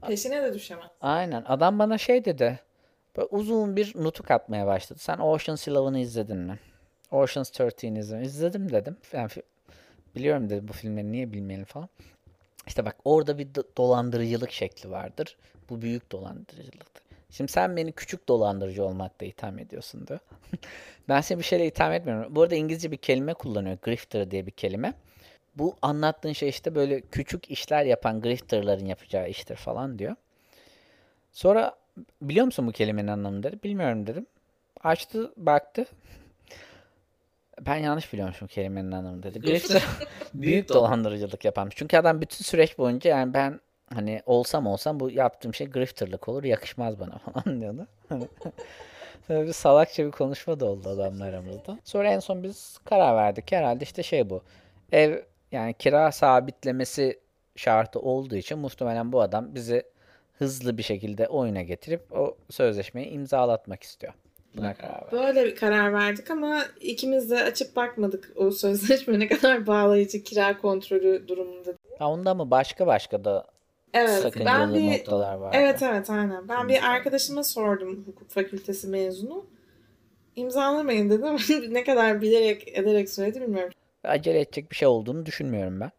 Peşine 0.07 0.43
de 0.43 0.55
düşemez. 0.55 0.87
Aynen. 1.01 1.45
Adam 1.47 1.79
bana 1.79 1.99
şey 1.99 2.25
dedi. 2.25 2.61
Böyle 3.17 3.29
uzun 3.31 3.77
bir 3.77 3.93
nutuk 3.97 4.31
atmaya 4.31 4.67
başladı. 4.67 4.99
Sen 4.99 5.19
Ocean's 5.19 5.69
Eleven'ı 5.69 5.99
izledin 5.99 6.37
mi? 6.37 6.59
Ocean's 7.11 7.61
13 7.61 7.85
izledim. 7.85 8.23
İzledim 8.23 8.73
dedim. 8.73 8.97
Yani 9.13 9.29
biliyorum 10.17 10.51
dedi 10.51 10.69
bu 10.69 10.73
filmleri 10.73 11.13
niye 11.13 11.33
bilmeyelim 11.33 11.65
falan. 11.65 11.89
İşte 12.67 12.85
bak 12.85 12.97
orada 13.05 13.39
bir 13.39 13.47
do- 13.47 13.77
dolandırıcılık 13.77 14.53
şekli 14.53 14.91
vardır. 14.91 15.37
Bu 15.71 15.83
büyük 15.83 16.13
dolandırıcılıktır. 16.13 17.05
Şimdi 17.31 17.53
sen 17.53 17.77
beni 17.77 17.93
küçük 17.93 18.29
dolandırıcı 18.29 18.85
olmakla 18.85 19.27
itham 19.27 19.59
ediyorsun 19.59 20.07
diyor. 20.07 20.19
ben 21.09 21.21
seni 21.21 21.39
bir 21.39 21.45
şeyle 21.45 21.67
itham 21.67 21.93
etmiyorum. 21.93 22.35
Bu 22.37 22.43
arada 22.43 22.55
İngilizce 22.55 22.91
bir 22.91 22.97
kelime 22.97 23.35
kullanıyor. 23.35 23.79
Grifter 23.83 24.31
diye 24.31 24.47
bir 24.47 24.51
kelime. 24.51 24.95
Bu 25.57 25.77
anlattığın 25.83 26.33
şey 26.33 26.49
işte 26.49 26.75
böyle 26.75 27.01
küçük 27.01 27.51
işler 27.51 27.85
yapan 27.85 28.21
grifterların 28.21 28.87
yapacağı 28.87 29.29
iştir 29.29 29.57
falan 29.57 29.99
diyor. 29.99 30.17
Sonra 31.33 31.75
biliyor 32.23 32.47
musun 32.47 32.67
bu 32.67 32.73
kelimenin 32.73 33.09
anlamını 33.09 33.43
dedi. 33.43 33.63
Bilmiyorum 33.63 34.07
dedim. 34.07 34.27
Açtı 34.83 35.33
baktı. 35.37 35.87
Ben 37.61 37.77
yanlış 37.77 38.13
biliyormuşum 38.13 38.49
kelimenin 38.49 38.93
anlamını 38.93 39.23
dedi. 39.23 39.41
Grifter 39.41 39.83
büyük 40.35 40.69
dolandırıcılık 40.69 41.45
yaparmış. 41.45 41.75
Çünkü 41.79 41.97
adam 41.97 42.21
bütün 42.21 42.45
süreç 42.45 42.79
boyunca 42.79 43.11
yani 43.11 43.35
ben 43.35 43.61
hani 43.95 44.23
olsam 44.27 44.67
olsam 44.67 45.01
bu 45.01 45.11
yaptığım 45.11 45.55
şey 45.55 45.67
grifterlık 45.67 46.29
olur 46.29 46.45
yakışmaz 46.45 47.01
bana 47.01 47.19
falan 47.33 47.61
diyordu. 47.61 47.87
Hani 48.09 48.29
Böyle 49.29 49.47
bir 49.47 49.53
salakça 49.53 50.07
bir 50.07 50.11
konuşma 50.11 50.61
da 50.61 50.67
oldu 50.67 50.89
adamla 50.89 51.25
aramızda. 51.25 51.79
Sonra 51.85 52.09
en 52.09 52.19
son 52.19 52.43
biz 52.43 52.79
karar 52.85 53.17
verdik. 53.17 53.53
Herhalde 53.53 53.85
işte 53.85 54.03
şey 54.03 54.31
bu. 54.31 54.43
Ev 54.93 55.23
yani 55.55 55.75
kira 55.75 56.13
sabitlemesi 56.13 57.21
şartı 57.57 58.01
olduğu 58.01 58.37
için 58.37 58.59
muhtemelen 58.59 59.13
bu 59.13 59.21
adam 59.21 59.55
bizi 59.55 59.83
hızlı 60.39 60.79
bir 60.79 60.83
şekilde 60.83 61.29
oyuna 61.29 61.63
getirip 61.63 62.13
o 62.13 62.37
sözleşmeyi 62.51 63.09
imzalatmak 63.09 63.83
istiyor. 63.83 64.13
Buna 64.57 64.75
karar 64.75 64.93
verdik. 64.93 65.13
Böyle 65.13 65.45
bir 65.45 65.57
karar 65.57 65.93
verdik 65.93 66.31
ama 66.31 66.63
ikimiz 66.81 67.31
de 67.31 67.43
açıp 67.43 67.77
bakmadık 67.77 68.33
o 68.37 68.51
sözleşme 68.51 69.19
ne 69.19 69.29
kadar 69.29 69.67
bağlayıcı 69.67 70.23
kira 70.23 70.59
kontrolü 70.59 71.29
durumunda. 71.29 71.71
Ya 72.01 72.09
onda 72.09 72.35
mı 72.35 72.51
başka 72.51 72.87
başka 72.87 73.25
da 73.25 73.47
Evet 73.95 74.09
ben 74.09 74.21
sakıncalı 74.21 74.75
bir 74.75 74.93
noktalar 74.99 75.35
var. 75.35 75.51
evet 75.55 75.83
evet 75.83 76.11
aynen. 76.11 76.49
Ben 76.49 76.69
bir 76.69 76.91
arkadaşıma 76.91 77.45
sordum 77.45 78.05
hukuk 78.07 78.31
fakültesi 78.31 78.89
mezunu. 78.89 79.47
İmzalamayın 80.37 81.11
dedim. 81.11 81.37
ne 81.75 81.85
kadar 81.85 82.23
bilerek 82.23 82.79
ederek 82.79 83.11
söyledi 83.11 83.41
bilmiyorum. 83.41 83.73
Acele 84.05 84.41
edecek 84.41 84.71
bir 84.71 84.77
şey 84.77 84.89
olduğunu 84.89 85.27
düşünmüyorum 85.27 85.81
ben. 85.81 85.91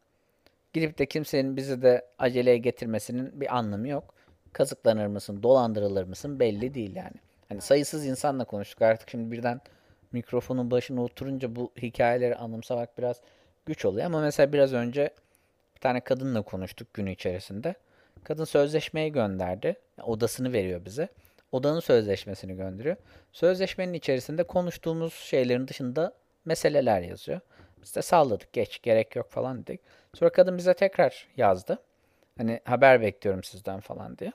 Gidip 0.74 0.98
de 0.98 1.06
kimsenin 1.06 1.58
bizi 1.58 1.82
de 1.82 2.06
aceleye 2.20 2.58
getirmesinin 2.58 3.42
bir 3.42 3.58
anlamı 3.58 3.88
yok. 3.88 4.14
Kazıklanır 4.54 5.08
mısın, 5.08 5.44
dolandırılır 5.44 6.04
mısın 6.04 6.40
belli 6.40 6.74
değil 6.74 6.96
yani. 6.96 7.16
Hani 7.50 7.62
sayısız 7.62 8.06
insanla 8.06 8.46
konuştuk 8.46 8.82
artık 8.82 9.10
şimdi 9.10 9.32
birden 9.32 9.62
mikrofonun 10.12 10.72
başına 10.72 11.04
oturunca 11.04 11.56
bu 11.56 11.72
hikayeleri 11.82 12.36
anımsamak 12.36 12.98
biraz 12.98 13.22
güç 13.66 13.86
oluyor. 13.86 14.06
Ama 14.06 14.22
mesela 14.22 14.54
biraz 14.54 14.74
önce 14.74 15.10
bir 15.76 15.80
tane 15.82 16.00
kadınla 16.02 16.42
konuştuk 16.42 16.94
gün 16.94 17.06
içerisinde. 17.06 17.76
Kadın 18.24 18.46
sözleşmeyi 18.46 19.12
gönderdi. 19.12 19.76
Odasını 20.04 20.54
veriyor 20.54 20.86
bize. 20.86 21.10
Odanın 21.52 21.80
sözleşmesini 21.80 22.56
gönderiyor. 22.56 22.96
Sözleşmenin 23.32 23.94
içerisinde 23.94 24.44
konuştuğumuz 24.44 25.14
şeylerin 25.14 25.68
dışında 25.68 26.14
meseleler 26.46 27.02
yazıyor. 27.02 27.40
Biz 27.84 27.96
de 27.96 28.02
salladık 28.02 28.54
geç 28.54 28.82
gerek 28.82 29.16
yok 29.16 29.32
falan 29.32 29.68
dedik. 29.68 29.82
Sonra 30.14 30.32
kadın 30.32 30.58
bize 30.58 30.74
tekrar 30.74 31.28
yazdı. 31.38 31.80
Hani 32.38 32.60
haber 32.66 33.02
bekliyorum 33.02 33.44
sizden 33.44 33.80
falan 33.80 34.18
diye. 34.18 34.32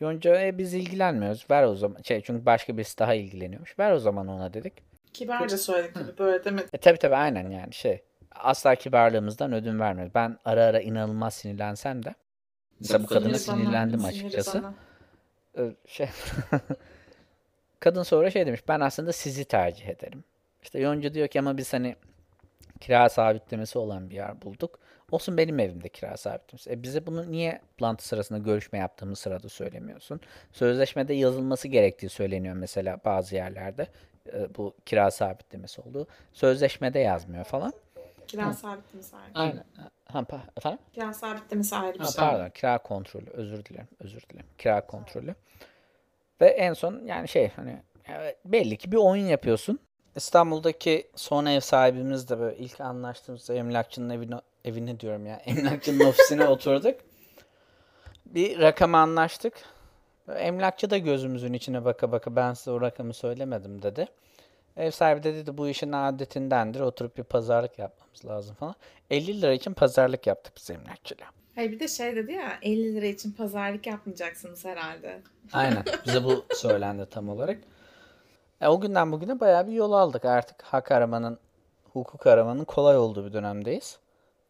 Yonca 0.00 0.40
e, 0.40 0.58
biz 0.58 0.74
ilgilenmiyoruz. 0.74 1.46
Ver 1.50 1.62
o 1.62 1.74
zaman. 1.74 2.02
Şey, 2.02 2.20
çünkü 2.20 2.46
başka 2.46 2.76
birisi 2.76 2.98
daha 2.98 3.14
ilgileniyormuş. 3.14 3.78
Ver 3.78 3.92
o 3.92 3.98
zaman 3.98 4.28
ona 4.28 4.54
dedik. 4.54 4.72
Kibarca 5.12 5.58
söyledik 5.58 5.94
tabii 5.94 6.18
böyle 6.18 6.44
demedik. 6.44 6.68
E 6.72 6.78
tabi 6.78 6.98
tabi 6.98 7.16
aynen 7.16 7.50
yani 7.50 7.72
şey. 7.72 8.02
Asla 8.32 8.74
kibarlığımızdan 8.74 9.52
ödün 9.52 9.80
vermiyoruz. 9.80 10.14
Ben 10.14 10.38
ara 10.44 10.64
ara 10.64 10.80
inanılmaz 10.80 11.34
sinirlensem 11.34 12.04
de. 12.04 12.14
Mesela 12.80 13.02
bu 13.02 13.06
kadına 13.06 13.28
bana, 13.28 13.38
sinirlendim 13.38 14.00
siniri 14.00 14.16
açıkçası. 14.16 14.62
bana. 14.62 14.74
Ee, 15.58 15.74
şey 15.86 16.08
kadın 17.80 18.02
sonra 18.02 18.30
şey 18.30 18.46
demiş 18.46 18.60
ben 18.68 18.80
aslında 18.80 19.12
sizi 19.12 19.44
tercih 19.44 19.88
ederim. 19.88 20.24
İşte 20.62 20.78
Yonca 20.78 21.14
diyor 21.14 21.28
ki 21.28 21.40
ama 21.40 21.56
biz 21.56 21.72
hani 21.72 21.96
kira 22.80 23.08
sabitlemesi 23.08 23.78
olan 23.78 24.10
bir 24.10 24.14
yer 24.14 24.42
bulduk. 24.42 24.78
Olsun 25.10 25.36
benim 25.36 25.58
evimde 25.60 25.88
kira 25.88 26.16
sabitlemesi. 26.16 26.70
E 26.70 26.82
bize 26.82 27.06
bunu 27.06 27.30
niye 27.32 27.60
toplantı 27.70 28.06
sırasında 28.08 28.38
görüşme 28.38 28.78
yaptığımız 28.78 29.18
sırada 29.18 29.48
söylemiyorsun? 29.48 30.20
Sözleşmede 30.52 31.14
yazılması 31.14 31.68
gerektiği 31.68 32.08
söyleniyor 32.08 32.54
mesela 32.54 32.98
bazı 33.04 33.34
yerlerde. 33.34 33.86
e, 34.32 34.54
bu 34.56 34.74
kira 34.86 35.10
sabitlemesi 35.10 35.80
olduğu. 35.80 36.06
Sözleşmede 36.32 36.98
yazmıyor 36.98 37.44
falan. 37.44 37.72
Kira 38.26 38.52
sabitlemesi 38.52 39.16
ayrı. 39.16 39.30
Aynen. 39.34 39.64
Ha, 40.04 40.18
pa- 40.18 40.40
efendim? 40.56 40.78
Kira 40.92 41.12
sabitlemesi 41.12 41.76
ayrı 41.76 41.94
bir 41.94 41.98
Ha, 41.98 42.06
şey. 42.06 42.24
pardon 42.24 42.50
kira 42.50 42.78
kontrolü 42.78 43.30
özür 43.30 43.64
dilerim 43.64 43.88
özür 44.00 44.20
dilerim 44.30 44.46
kira 44.58 44.86
kontrolü 44.86 45.34
ve 46.40 46.46
en 46.46 46.72
son 46.72 47.02
yani 47.04 47.28
şey 47.28 47.48
hani 47.48 47.82
evet, 48.08 48.36
belli 48.44 48.76
ki 48.76 48.92
bir 48.92 48.96
oyun 48.96 49.24
yapıyorsun 49.26 49.78
İstanbul'daki 50.16 51.08
son 51.16 51.46
ev 51.46 51.60
sahibimiz 51.60 52.28
de 52.28 52.38
böyle 52.38 52.56
ilk 52.56 52.80
anlaştığımızda 52.80 53.54
emlakçının 53.54 54.10
evine 54.10 54.40
evine 54.64 55.00
diyorum 55.00 55.26
ya 55.26 55.36
emlakçının 55.46 56.04
ofisine 56.04 56.46
oturduk 56.48 57.00
bir 58.26 58.60
rakam 58.60 58.94
anlaştık 58.94 59.54
emlakçı 60.28 60.90
da 60.90 60.98
gözümüzün 60.98 61.52
içine 61.52 61.84
baka 61.84 62.12
baka 62.12 62.36
ben 62.36 62.54
size 62.54 62.70
o 62.70 62.80
rakamı 62.80 63.14
söylemedim 63.14 63.82
dedi 63.82 64.08
Ev 64.76 64.90
sahibi 64.90 65.22
de 65.22 65.34
dedi 65.34 65.58
bu 65.58 65.68
işin 65.68 65.92
adetindendir. 65.92 66.80
Oturup 66.80 67.18
bir 67.18 67.22
pazarlık 67.22 67.78
yapmamız 67.78 68.24
lazım 68.24 68.54
falan. 68.54 68.74
50 69.10 69.42
lira 69.42 69.52
için 69.52 69.72
pazarlık 69.72 70.26
yaptık 70.26 70.52
biz 70.56 70.70
emlakçıyla. 70.70 71.26
Hayır 71.54 71.72
bir 71.72 71.80
de 71.80 71.88
şey 71.88 72.16
dedi 72.16 72.32
ya 72.32 72.58
50 72.62 72.94
lira 72.94 73.06
için 73.06 73.32
pazarlık 73.32 73.86
yapmayacaksınız 73.86 74.64
herhalde. 74.64 75.22
Aynen. 75.52 75.84
Bize 76.06 76.24
bu 76.24 76.44
söylendi 76.54 77.06
tam 77.10 77.28
olarak. 77.28 77.58
E, 78.60 78.68
o 78.68 78.80
günden 78.80 79.12
bugüne 79.12 79.40
bayağı 79.40 79.66
bir 79.66 79.72
yol 79.72 79.92
aldık. 79.92 80.24
Artık 80.24 80.62
hak 80.62 80.92
aramanın, 80.92 81.38
hukuk 81.92 82.26
aramanın 82.26 82.64
kolay 82.64 82.98
olduğu 82.98 83.26
bir 83.26 83.32
dönemdeyiz. 83.32 83.98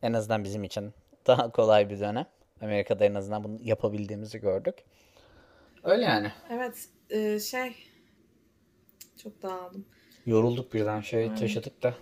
En 0.02 0.12
azından 0.12 0.44
bizim 0.44 0.64
için 0.64 0.94
daha 1.26 1.50
kolay 1.50 1.90
bir 1.90 2.00
dönem. 2.00 2.26
Amerika'da 2.62 3.04
en 3.04 3.14
azından 3.14 3.44
bunu 3.44 3.58
yapabildiğimizi 3.62 4.40
gördük. 4.40 4.74
Öyle 5.84 6.04
yani. 6.04 6.32
Evet 6.50 6.88
e, 7.10 7.40
şey 7.40 7.76
çok 9.22 9.42
dağıldım. 9.42 9.86
Yorulduk 10.26 10.74
birden 10.74 11.00
şey 11.00 11.34
taşıdık 11.34 11.82
da 11.82 11.94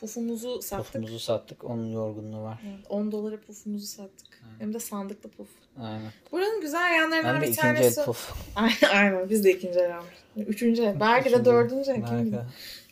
Pufumuzu 0.00 0.62
sattık. 0.62 0.86
pufumuzu 0.86 1.18
sattık. 1.18 1.64
Onun 1.64 1.86
yorgunluğu 1.86 2.42
var. 2.42 2.60
Evet, 2.68 2.86
10 2.88 3.12
dolara 3.12 3.40
pufumuzu 3.40 3.86
sattık. 3.86 4.42
Hem 4.58 4.74
de 4.74 4.78
sandıklı 4.78 5.30
puf. 5.30 5.48
Aynen. 5.80 6.12
Buranın 6.32 6.60
güzel 6.60 6.94
yanlarından 6.94 7.34
Ben 7.34 7.42
de 7.42 7.46
bir 7.46 7.52
ikinci 7.52 7.82
el 8.00 8.04
puf. 8.04 8.32
Aynen, 8.56 8.94
aynen 8.94 9.30
biz 9.30 9.44
de 9.44 9.52
ikinci 9.52 9.78
el 9.78 9.98
almış. 9.98 10.14
Üçüncü 10.36 10.82
el. 10.82 11.00
Belki 11.00 11.32
de 11.32 11.44
dördüncü 11.44 11.90
el. 11.90 12.02
Harika. 12.02 12.46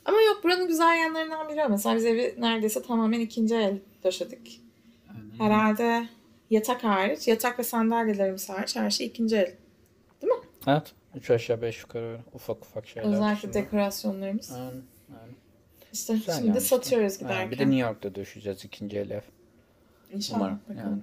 Ama 0.04 0.20
yok 0.20 0.44
buranın 0.44 0.68
güzel 0.68 0.98
yanlarından 1.02 1.48
biri. 1.48 1.68
Mesela 1.68 1.96
biz 1.96 2.04
evi 2.04 2.34
neredeyse 2.38 2.82
tamamen 2.82 3.20
ikinci 3.20 3.54
el 3.54 3.78
döşedik. 4.04 4.60
Herhalde 5.38 6.08
yatak 6.50 6.84
hariç, 6.84 7.28
yatak 7.28 7.58
ve 7.58 7.62
sandalyelerimiz 7.62 8.48
hariç 8.48 8.76
her 8.76 8.90
şey 8.90 9.06
ikinci 9.06 9.36
el. 9.36 9.54
Evet. 10.66 10.92
Üç 11.14 11.30
aşağı 11.30 11.62
beş 11.62 11.82
yukarı 11.82 12.04
öyle. 12.04 12.22
Ufak 12.34 12.64
ufak 12.64 12.86
şeyler. 12.86 13.08
Özellikle 13.08 13.36
dışında. 13.36 13.54
dekorasyonlarımız. 13.54 14.52
Aynen. 14.52 14.82
aynen. 15.20 15.34
İşte 15.92 16.12
Güzel 16.14 16.34
şimdi 16.34 16.46
yani 16.48 16.58
işte. 16.58 16.68
satıyoruz 16.68 17.12
Ha, 17.14 17.18
giderken. 17.24 17.50
bir 17.50 17.58
de 17.58 17.62
New 17.62 17.78
York'ta 17.88 18.14
döşeceğiz 18.14 18.64
ikinci 18.64 18.98
el 18.98 19.10
ev. 19.10 19.20
İnşallah. 20.12 20.40
Umarım. 20.40 20.60
bakalım. 20.68 20.90
Yani. 20.90 21.02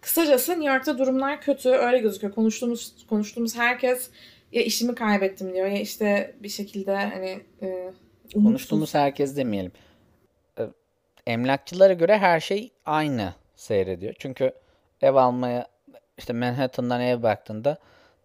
Kısacası 0.00 0.52
New 0.52 0.72
York'ta 0.72 0.98
durumlar 0.98 1.40
kötü. 1.40 1.68
Öyle 1.68 1.98
gözüküyor. 1.98 2.34
Konuştuğumuz 2.34 3.06
konuştuğumuz 3.08 3.56
herkes 3.56 4.10
ya 4.52 4.62
işimi 4.62 4.94
kaybettim 4.94 5.54
diyor 5.54 5.66
ya 5.66 5.78
işte 5.80 6.34
bir 6.40 6.48
şekilde 6.48 6.96
hani 6.96 7.40
e, 7.62 7.66
umutsuz. 8.34 8.42
Konuştuğumuz 8.44 8.94
herkes 8.94 9.36
demeyelim. 9.36 9.72
Ee, 10.58 10.62
Emlakçılara 11.26 11.92
göre 11.92 12.18
her 12.18 12.40
şey 12.40 12.70
aynı 12.86 13.34
seyrediyor. 13.56 14.14
Çünkü 14.18 14.52
ev 15.02 15.14
almaya 15.14 15.66
işte 16.18 16.32
Manhattan'dan 16.32 17.00
ev 17.00 17.22
baktığında 17.22 17.78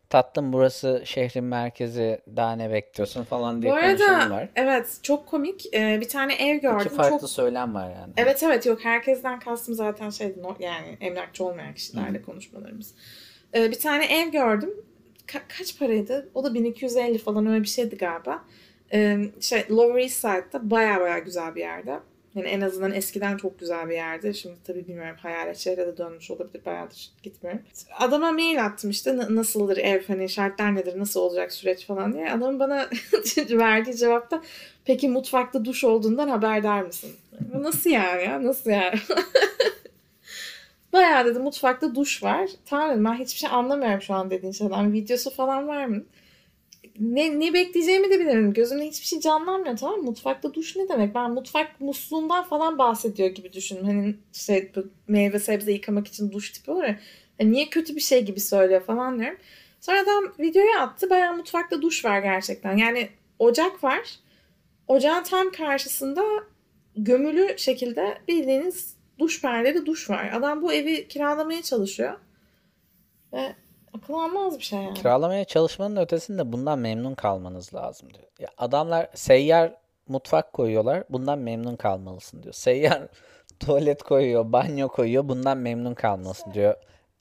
tatlım 0.10 0.54
burası 0.54 1.02
şehrin 1.06 1.43
merkezi 1.43 2.22
daha 2.36 2.56
ne 2.56 2.72
bekliyorsun 2.72 3.24
falan 3.24 3.62
diye 3.62 3.72
Bu 3.72 3.76
arada 3.76 4.30
var. 4.30 4.50
evet 4.56 5.00
çok 5.04 5.28
komik. 5.28 5.74
E, 5.74 6.02
bir 6.02 6.10
tane 6.10 6.34
ev 6.34 6.58
gördüm. 6.58 6.80
İki 6.88 6.95
farklı 6.95 7.19
Çok 7.19 7.30
söylem 7.30 7.76
var 7.76 7.91
yani. 7.91 8.13
Evet 8.17 8.43
evet 8.43 8.65
yok 8.65 8.86
herkesten 8.86 9.39
kastım 9.39 9.76
zaten 9.76 10.10
şeydi 10.10 10.39
yani 10.60 10.98
emlakçı 11.02 11.45
olmayan 11.45 11.74
kişilerle 11.74 12.22
konuşmalarımız. 12.22 12.93
Ee, 13.56 13.72
bir 13.72 13.80
tane 13.80 14.06
ev 14.06 14.30
gördüm. 14.30 14.74
Ka- 15.28 15.58
kaç 15.58 15.80
paraydı? 15.80 16.30
O 16.34 16.43
da 16.43 16.54
1250 16.54 17.17
falan 17.17 17.48
öyle 17.48 17.63
bir 17.63 17.67
şeydi 17.67 17.98
galiba. 17.98 18.43
Ee, 18.93 19.17
şey 19.41 19.65
Lower 19.72 20.02
East 20.02 20.15
Side'da 20.15 20.69
baya 20.72 21.00
baya 21.00 21.19
güzel 21.19 21.56
bir 21.56 21.62
yerde. 21.62 22.00
Yani 22.35 22.47
en 22.47 22.61
azından 22.61 22.93
eskiden 22.93 23.37
çok 23.37 23.59
güzel 23.59 23.89
bir 23.89 23.93
yerdi. 23.93 24.33
Şimdi 24.33 24.55
tabii 24.67 24.87
bilmiyorum 24.87 25.15
hayalet 25.21 25.57
şehre 25.57 25.87
de 25.87 25.97
dönmüş 25.97 26.31
olabilir. 26.31 26.65
Bayağıdır 26.65 27.09
gitmiyorum. 27.23 27.61
Adama 27.99 28.31
mail 28.31 28.65
attım 28.65 28.89
işte 28.89 29.17
"Na- 29.17 29.35
nasıldır 29.35 29.77
ev 29.77 30.03
hani 30.07 30.29
şartlar 30.29 30.75
nedir 30.75 30.99
nasıl 30.99 31.19
olacak 31.19 31.51
süreç 31.53 31.85
falan 31.87 32.13
diye. 32.13 32.31
Adam 32.31 32.59
bana 32.59 32.89
verdiği 33.49 33.95
cevapta 33.97 34.41
peki 34.85 35.09
mutfakta 35.09 35.65
duş 35.65 35.83
olduğundan 35.83 36.27
haberdar 36.27 36.81
mısın? 36.81 37.09
Nasıl 37.53 37.89
yani 37.89 38.23
ya 38.23 38.43
nasıl 38.43 38.69
yani? 38.69 38.99
Bayağı 40.93 41.25
dedi 41.25 41.39
mutfakta 41.39 41.95
duş 41.95 42.23
var. 42.23 42.49
Dedim 42.71 43.05
ben 43.05 43.13
hiçbir 43.13 43.39
şey 43.39 43.49
anlamıyorum 43.49 44.01
şu 44.01 44.13
an 44.13 44.29
dediğin 44.29 44.51
şeyden. 44.53 44.93
Videosu 44.93 45.29
falan 45.29 45.67
var 45.67 45.85
mı? 45.85 46.03
Ne, 46.99 47.39
ne 47.39 47.53
bekleyeceğimi 47.53 48.09
de 48.09 48.19
bilmiyorum. 48.19 48.53
Gözümde 48.53 48.85
hiçbir 48.85 49.05
şey 49.05 49.19
canlanmıyor 49.19 49.77
tamam 49.77 49.99
mı? 49.99 50.03
Mutfakta 50.03 50.53
duş 50.53 50.75
ne 50.75 50.89
demek? 50.89 51.15
Ben 51.15 51.31
mutfak 51.31 51.81
musluğundan 51.81 52.43
falan 52.43 52.77
bahsediyor 52.77 53.29
gibi 53.29 53.53
düşündüm. 53.53 53.85
Hani 53.85 54.15
şey 54.33 54.71
bu 54.75 54.87
meyve 55.07 55.39
sebze 55.39 55.71
yıkamak 55.71 56.07
için 56.07 56.31
duş 56.31 56.51
tipi 56.51 56.71
olur 56.71 56.83
ya. 56.83 56.99
Hani 57.37 57.51
niye 57.51 57.69
kötü 57.69 57.95
bir 57.95 58.01
şey 58.01 58.25
gibi 58.25 58.39
söylüyor 58.39 58.81
falan 58.81 59.19
diyorum. 59.19 59.37
Sonra 59.81 59.99
adam 60.01 60.33
videoyu 60.39 60.79
attı. 60.79 61.09
Bayağı 61.09 61.37
mutfakta 61.37 61.81
duş 61.81 62.05
var 62.05 62.19
gerçekten. 62.19 62.77
Yani 62.77 63.09
ocak 63.39 63.83
var. 63.83 64.19
Ocağın 64.87 65.23
tam 65.23 65.51
karşısında 65.51 66.23
gömülü 66.95 67.53
şekilde 67.57 68.17
bildiğiniz 68.27 68.95
duş 69.19 69.41
perdeli 69.41 69.85
duş 69.85 70.09
var. 70.09 70.31
Adam 70.33 70.61
bu 70.61 70.73
evi 70.73 71.07
kiralamaya 71.07 71.61
çalışıyor. 71.61 72.19
Ve 73.33 73.55
akıl 73.97 74.13
almaz 74.13 74.58
bir 74.58 74.63
şey 74.63 74.80
yani. 74.80 74.93
Kiralamaya 74.93 75.45
çalışmanın 75.45 75.95
ötesinde 75.95 76.52
bundan 76.52 76.80
memnun 76.80 77.15
kalmanız 77.15 77.73
lazım 77.73 78.13
diyor. 78.13 78.28
Ya 78.39 78.49
adamlar 78.58 79.10
seyyar 79.13 79.75
mutfak 80.08 80.54
koyuyorlar. 80.54 81.04
Bundan 81.10 81.39
memnun 81.39 81.75
kalmalısın 81.75 82.43
diyor. 82.43 82.54
Seyyar 82.54 83.02
tuvalet 83.60 84.04
koyuyor, 84.04 84.52
banyo 84.52 84.88
koyuyor. 84.88 85.28
Bundan 85.28 85.58
memnun 85.58 85.93
kalmalısın 85.93 86.54
diyor. 86.54 86.75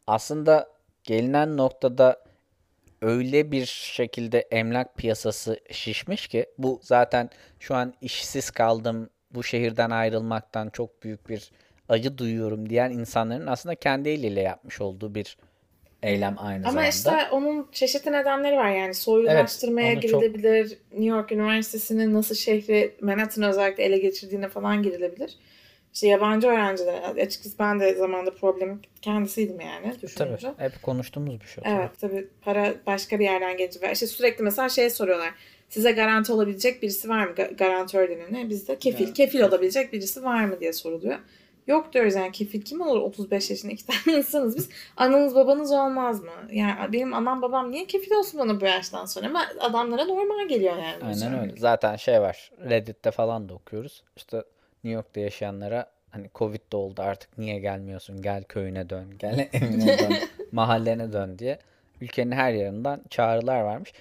Aslında 0.07 0.69
gelinen 1.05 1.57
noktada 1.57 2.23
öyle 3.03 3.53
bir 3.53 3.67
şekilde 3.67 4.41
emlak 4.41 4.97
piyasası 4.97 5.61
şişmiş 5.71 6.29
ki 6.29 6.47
bu 6.59 6.81
zaten 6.83 7.31
şu 7.61 7.75
an 7.75 7.95
işsiz 8.01 8.51
kaldım, 8.51 9.11
bu 9.31 9.43
şehirden 9.45 9.91
ayrılmaktan 9.91 10.71
çok 10.71 11.03
büyük 11.03 11.29
bir 11.29 11.51
acı 11.89 12.19
duyuyorum 12.19 12.71
diyen 12.71 12.91
insanların 12.91 13.47
aslında 13.47 13.75
kendi 13.75 14.09
eliyle 14.09 14.41
yapmış 14.41 14.81
olduğu 14.81 15.15
bir 15.15 15.37
eylem 16.03 16.35
aynı 16.39 16.63
Ama 16.69 16.71
zamanda. 16.71 16.89
işte 16.89 17.31
onun 17.33 17.69
çeşitli 17.73 18.13
nedenleri 18.13 18.57
var 18.57 18.71
yani 18.71 18.95
soyulaştırmaya 18.95 19.93
onu 19.95 20.01
çok- 20.01 20.23
girilebilir. 20.23 20.79
New 20.93 21.05
York 21.17 21.33
Üniversitesi'nin 21.33 22.15
nasıl 22.15 22.35
şehri 22.35 22.95
Manhattan 23.01 23.45
özellikle 23.45 23.83
ele 23.85 23.99
geçirdiğine 23.99 24.49
falan 24.49 24.83
girilebilir. 24.83 25.35
İşte 25.95 26.07
yabancı 26.09 26.49
öğrenciler 26.49 27.03
açıkçası 27.03 27.59
ben 27.59 27.81
de 27.81 27.95
zamanında 27.95 28.35
problem 28.35 28.81
kendisiydim 29.03 29.61
yani 29.61 29.91
Tabii 29.93 30.03
düşününce. 30.03 30.49
hep 30.59 30.83
konuştuğumuz 30.83 31.41
bir 31.41 31.47
şey. 31.47 31.65
Evet 31.67 31.91
tabii 32.01 32.29
para 32.43 32.75
başka 32.87 33.19
bir 33.19 33.25
yerden 33.25 33.57
gelecek. 33.57 33.83
Ve 33.83 33.93
işte 33.93 34.07
sürekli 34.07 34.45
mesela 34.45 34.69
şey 34.69 34.91
soruyorlar. 34.91 35.31
Size 35.69 35.93
garanti 35.93 36.33
olabilecek 36.33 36.83
birisi 36.83 37.09
var 37.09 37.27
mı? 37.27 37.33
Ga- 37.37 37.57
Garantör 37.57 38.09
denene 38.09 38.49
bizde 38.49 38.79
kefil. 38.79 39.05
Evet. 39.05 39.15
Kefil 39.15 39.41
olabilecek 39.41 39.93
birisi 39.93 40.25
var 40.25 40.45
mı 40.45 40.61
diye 40.61 40.73
soruluyor. 40.73 41.19
Yok 41.69 41.93
diyoruz 41.93 42.15
yani 42.15 42.33
kefil 42.33 42.63
kim 42.63 42.81
olur 42.81 43.01
35 43.01 43.51
yaşında 43.51 43.73
iki 43.73 43.87
tane 43.87 44.19
insanız 44.19 44.57
biz. 44.57 44.69
Ananız 44.97 45.35
babanız 45.35 45.73
olmaz 45.73 46.23
mı? 46.23 46.31
Yani 46.53 46.93
benim 46.93 47.15
anam 47.15 47.43
babam 47.43 47.71
niye 47.71 47.87
kefil 47.87 48.13
olsun 48.13 48.41
bana 48.41 48.61
bu 48.61 48.65
yaştan 48.65 49.07
sonra? 49.07 49.27
Ama 49.27 49.47
adamlara 49.61 50.05
normal 50.05 50.49
geliyor 50.49 50.77
yani. 50.77 51.05
Aynen 51.05 51.31
şey. 51.31 51.41
öyle. 51.41 51.53
Zaten 51.57 51.97
şey 51.97 52.21
var. 52.21 52.51
Reddit'te 52.71 53.11
falan 53.11 53.49
da 53.49 53.55
okuyoruz. 53.55 54.03
İşte 54.17 54.37
New 54.85 54.95
York'ta 54.95 55.21
yaşayanlara 55.21 55.91
hani 56.11 56.31
Covid 56.35 56.73
de 56.73 56.77
oldu 56.77 57.03
artık 57.03 57.39
niye 57.39 57.59
gelmiyorsun? 57.59 58.23
Gel 58.23 58.45
köyüne 58.45 58.91
dön. 58.91 59.19
Gel 59.19 59.49
evine 59.53 59.99
dön. 59.99 60.17
mahallene 60.53 61.13
dön 61.13 61.39
diye. 61.39 61.59
Ülkenin 62.01 62.33
her 62.33 62.53
yerinden 62.53 63.01
çağrılar 63.11 63.61
varmış. 63.61 63.93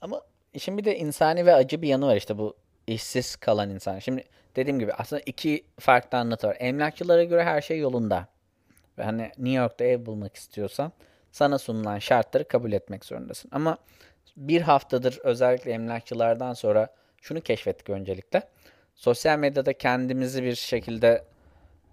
Ama 0.00 0.22
işin 0.54 0.78
bir 0.78 0.84
de 0.84 0.96
insani 0.98 1.46
ve 1.46 1.54
acı 1.54 1.82
bir 1.82 1.88
yanı 1.88 2.06
var 2.06 2.16
işte 2.16 2.38
bu 2.38 2.54
işsiz 2.86 3.36
kalan 3.36 3.70
insan. 3.70 3.98
Şimdi 3.98 4.24
dediğim 4.56 4.78
gibi 4.78 4.92
aslında 4.92 5.22
iki 5.26 5.64
farklı 5.78 6.18
anlatı 6.18 6.48
var. 6.48 6.56
Emlakçılara 6.60 7.24
göre 7.24 7.44
her 7.44 7.60
şey 7.60 7.78
yolunda. 7.78 8.28
Ve 8.98 9.04
hani 9.04 9.22
New 9.22 9.50
York'ta 9.50 9.84
ev 9.84 10.06
bulmak 10.06 10.36
istiyorsan 10.36 10.92
sana 11.32 11.58
sunulan 11.58 11.98
şartları 11.98 12.48
kabul 12.48 12.72
etmek 12.72 13.04
zorundasın. 13.04 13.50
Ama 13.54 13.78
bir 14.36 14.60
haftadır 14.60 15.18
özellikle 15.24 15.72
emlakçılardan 15.72 16.52
sonra 16.52 16.88
şunu 17.22 17.40
keşfettik 17.40 17.90
öncelikle. 17.90 18.42
Sosyal 18.94 19.38
medyada 19.38 19.72
kendimizi 19.72 20.42
bir 20.42 20.54
şekilde 20.54 21.24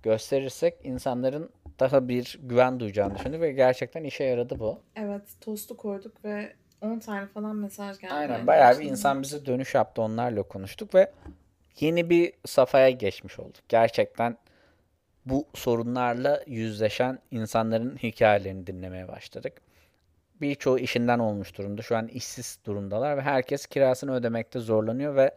gösterirsek 0.03 0.77
insanların 0.83 1.49
daha 1.79 2.07
bir 2.07 2.39
güven 2.43 2.79
duyacağını 2.79 3.15
düşündük 3.15 3.41
ve 3.41 3.51
gerçekten 3.51 4.03
işe 4.03 4.23
yaradı 4.23 4.59
bu. 4.59 4.81
Evet 4.95 5.21
tostu 5.41 5.77
koyduk 5.77 6.25
ve 6.25 6.53
10 6.81 6.99
tane 6.99 7.27
falan 7.27 7.55
mesaj 7.55 7.99
geldi. 7.99 8.13
Aynen 8.13 8.47
bayağı 8.47 8.79
bir 8.79 8.85
insan 8.85 9.21
bize 9.21 9.45
dönüş 9.45 9.75
yaptı 9.75 10.01
onlarla 10.01 10.43
konuştuk 10.43 10.95
ve 10.95 11.11
yeni 11.79 12.09
bir 12.09 12.33
safhaya 12.45 12.89
geçmiş 12.89 13.39
olduk. 13.39 13.69
Gerçekten 13.69 14.37
bu 15.25 15.47
sorunlarla 15.53 16.43
yüzleşen 16.47 17.19
insanların 17.31 17.97
hikayelerini 17.97 18.67
dinlemeye 18.67 19.07
başladık. 19.07 19.61
Birçoğu 20.41 20.79
işinden 20.79 21.19
olmuş 21.19 21.57
durumda. 21.57 21.81
Şu 21.81 21.97
an 21.97 22.07
işsiz 22.07 22.59
durumdalar 22.65 23.17
ve 23.17 23.21
herkes 23.21 23.65
kirasını 23.65 24.15
ödemekte 24.15 24.59
zorlanıyor 24.59 25.15
ve 25.15 25.31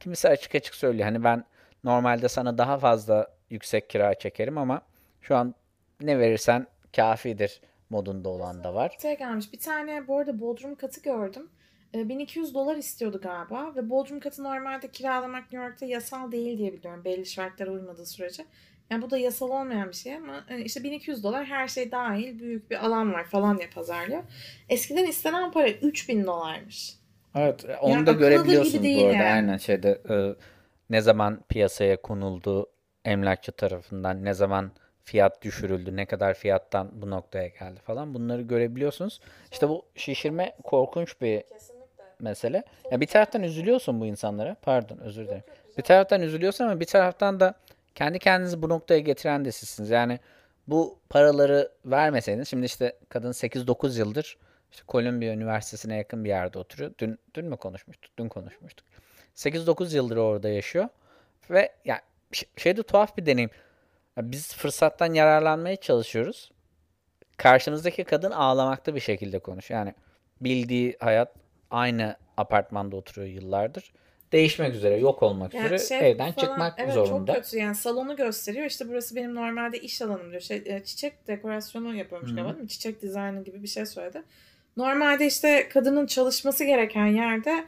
kimisi 0.00 0.28
açık 0.28 0.54
açık 0.54 0.74
söylüyor. 0.74 1.04
Hani 1.04 1.24
ben 1.24 1.44
normalde 1.84 2.28
sana 2.28 2.58
daha 2.58 2.78
fazla 2.78 3.26
yüksek 3.50 3.90
kira 3.90 4.14
çekerim 4.14 4.58
ama 4.58 4.82
şu 5.20 5.36
an 5.36 5.54
ne 6.00 6.18
verirsen 6.18 6.66
kafidir 6.96 7.60
modunda 7.90 8.28
olan 8.28 8.64
da 8.64 8.74
var. 8.74 8.96
Şey 9.02 9.18
gelmiş. 9.18 9.52
Bir 9.52 9.58
tane 9.58 10.08
bu 10.08 10.18
arada 10.18 10.40
bodrum 10.40 10.74
katı 10.74 11.00
gördüm. 11.00 11.50
Ee, 11.94 12.08
1200 12.08 12.54
dolar 12.54 12.76
istiyordu 12.76 13.20
galiba 13.22 13.74
ve 13.76 13.90
bodrum 13.90 14.20
katı 14.20 14.44
normalde 14.44 14.88
kiralamak 14.88 15.42
New 15.42 15.66
York'ta 15.66 15.86
yasal 15.86 16.32
değil 16.32 16.58
diye 16.58 16.72
biliyorum 16.72 17.04
belli 17.04 17.26
şartlara 17.26 17.70
uymadığı 17.70 18.06
sürece. 18.06 18.44
Yani 18.90 19.02
bu 19.02 19.10
da 19.10 19.18
yasal 19.18 19.50
olmayan 19.50 19.88
bir 19.88 19.94
şey 19.96 20.14
ama 20.14 20.44
hani 20.48 20.62
işte 20.62 20.82
1200 20.84 21.24
dolar 21.24 21.44
her 21.44 21.68
şey 21.68 21.92
dahil 21.92 22.38
büyük 22.38 22.70
bir 22.70 22.86
alan 22.86 23.12
var 23.12 23.24
falan 23.24 23.58
diye 23.58 23.68
pazarlıyor. 23.70 24.22
Eskiden 24.68 25.06
istenen 25.06 25.50
para 25.52 25.68
3000 25.70 26.26
dolarmış. 26.26 26.94
Evet, 27.34 27.64
onu 27.80 27.92
Yani 27.92 28.06
da 28.06 28.12
görebiliyorsunuz 28.12 28.82
değil 28.82 29.00
bu 29.02 29.06
arada. 29.06 29.16
yani. 29.16 29.32
Aynen 29.32 29.56
şeyde 29.56 30.00
e, 30.10 30.14
ne 30.90 31.00
zaman 31.00 31.40
piyasaya 31.48 32.02
konuldu 32.02 32.66
emlakçı 33.04 33.52
tarafından, 33.52 34.24
ne 34.24 34.34
zaman 34.34 34.72
fiyat 35.04 35.42
düşürüldü, 35.42 35.96
ne 35.96 36.06
kadar 36.06 36.34
fiyattan 36.34 36.90
bu 37.02 37.10
noktaya 37.10 37.46
geldi 37.48 37.80
falan 37.80 38.14
bunları 38.14 38.42
görebiliyorsunuz. 38.42 39.20
İşte 39.52 39.68
bu 39.68 39.84
şişirme 39.94 40.56
korkunç 40.64 41.20
bir 41.20 41.42
Kesinlikle. 41.42 41.79
Mesele. 42.20 42.62
Ya 42.90 43.00
bir 43.00 43.06
taraftan 43.06 43.42
üzülüyorsun 43.42 44.00
bu 44.00 44.06
insanlara. 44.06 44.56
Pardon, 44.62 44.98
özür 44.98 45.24
dilerim. 45.26 45.42
Bir 45.78 45.82
taraftan 45.82 46.22
üzülüyorsun 46.22 46.64
ama 46.64 46.80
bir 46.80 46.84
taraftan 46.84 47.40
da 47.40 47.54
kendi 47.94 48.18
kendinizi 48.18 48.62
bu 48.62 48.68
noktaya 48.68 49.00
getiren 49.00 49.44
de 49.44 49.52
sizsiniz. 49.52 49.90
Yani 49.90 50.18
bu 50.66 50.98
paraları 51.08 51.72
vermeseydiniz 51.84 52.48
şimdi 52.48 52.66
işte 52.66 52.96
kadın 53.08 53.32
8-9 53.32 53.98
yıldır 53.98 54.38
işte 54.72 54.82
Columbia 54.88 55.32
Üniversitesi'ne 55.32 55.96
yakın 55.96 56.24
bir 56.24 56.28
yerde 56.28 56.58
oturuyor. 56.58 56.90
Dün 56.98 57.18
dün 57.34 57.46
mü 57.46 57.56
konuşmuştuk? 57.56 58.12
Dün 58.18 58.28
konuşmuştuk. 58.28 58.86
8-9 59.36 59.96
yıldır 59.96 60.16
orada 60.16 60.48
yaşıyor 60.48 60.88
ve 61.50 61.72
yani 61.84 62.00
ş- 62.32 62.46
şey 62.56 62.76
de 62.76 62.82
tuhaf 62.82 63.16
bir 63.16 63.26
deneyim. 63.26 63.50
Biz 64.18 64.54
fırsattan 64.54 65.14
yararlanmaya 65.14 65.76
çalışıyoruz. 65.76 66.52
Karşımızdaki 67.36 68.04
kadın 68.04 68.30
ağlamakta 68.30 68.94
bir 68.94 69.00
şekilde 69.00 69.38
konuşuyor. 69.38 69.80
Yani 69.80 69.94
bildiği 70.40 70.96
hayat 71.00 71.34
aynı 71.70 72.16
apartmanda 72.36 72.96
oturuyor 72.96 73.28
yıllardır. 73.28 73.92
Değişmek 74.32 74.74
üzere, 74.74 74.96
yok 74.96 75.22
olmak 75.22 75.54
Yani 75.54 75.66
üzere 75.66 75.78
şey 75.78 76.10
evden 76.10 76.32
falan, 76.32 76.46
çıkmak 76.46 76.74
evet, 76.78 76.94
zorunda. 76.94 77.34
çok 77.34 77.44
kötü 77.44 77.58
yani 77.58 77.74
salonu 77.74 78.16
gösteriyor 78.16 78.66
işte 78.66 78.88
burası 78.88 79.16
benim 79.16 79.34
normalde 79.34 79.78
iş 79.80 80.02
alanım 80.02 80.30
diyor 80.30 80.40
şey, 80.40 80.62
e, 80.66 80.84
çiçek 80.84 81.26
dekorasyonu 81.26 81.94
yapıyormuş 81.94 82.34
galiba 82.34 82.52
değil 82.52 82.62
mi? 82.62 82.68
çiçek 82.68 83.02
dizaynı 83.02 83.44
gibi 83.44 83.62
bir 83.62 83.68
şey 83.68 83.86
söyledi. 83.86 84.22
Normalde 84.76 85.26
işte 85.26 85.68
kadının 85.72 86.06
çalışması 86.06 86.64
gereken 86.64 87.06
yerde 87.06 87.64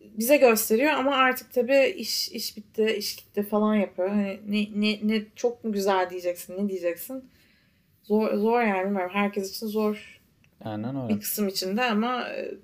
bize 0.00 0.36
gösteriyor 0.36 0.92
ama 0.92 1.16
artık 1.16 1.52
tabii 1.52 1.94
iş 1.96 2.28
iş 2.28 2.56
bitti 2.56 2.94
iş 2.98 3.16
gitti 3.16 3.42
falan 3.42 3.74
yapıyor. 3.74 4.08
Hani 4.08 4.40
ne, 4.46 4.66
ne, 4.74 4.98
ne 5.02 5.22
çok 5.36 5.64
mu 5.64 5.72
güzel 5.72 6.10
diyeceksin 6.10 6.64
ne 6.64 6.68
diyeceksin 6.68 7.30
zor, 8.02 8.34
zor 8.34 8.62
yani 8.62 8.84
bilmiyorum 8.84 9.10
herkes 9.14 9.56
için 9.56 9.66
zor 9.66 10.20
Aynen 10.64 11.02
öyle. 11.02 11.14
bir 11.14 11.20
kısım 11.20 11.48
içinde 11.48 11.82
ama 11.82 12.28
e, 12.28 12.54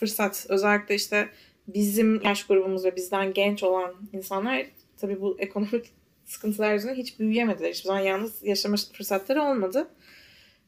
fırsat. 0.00 0.46
Özellikle 0.48 0.94
işte 0.94 1.28
bizim 1.68 2.22
yaş 2.22 2.46
grubumuz 2.46 2.84
ve 2.84 2.96
bizden 2.96 3.32
genç 3.32 3.62
olan 3.62 3.94
insanlar 4.12 4.66
tabii 5.00 5.20
bu 5.20 5.36
ekonomik 5.38 5.92
sıkıntılar 6.24 6.72
yüzünden 6.72 6.94
hiç 6.94 7.18
büyüyemediler. 7.18 7.70
Hiçbir 7.70 7.86
zaman 7.86 8.00
yalnız 8.00 8.42
yaşama 8.42 8.76
fırsatları 8.92 9.42
olmadı. 9.42 9.88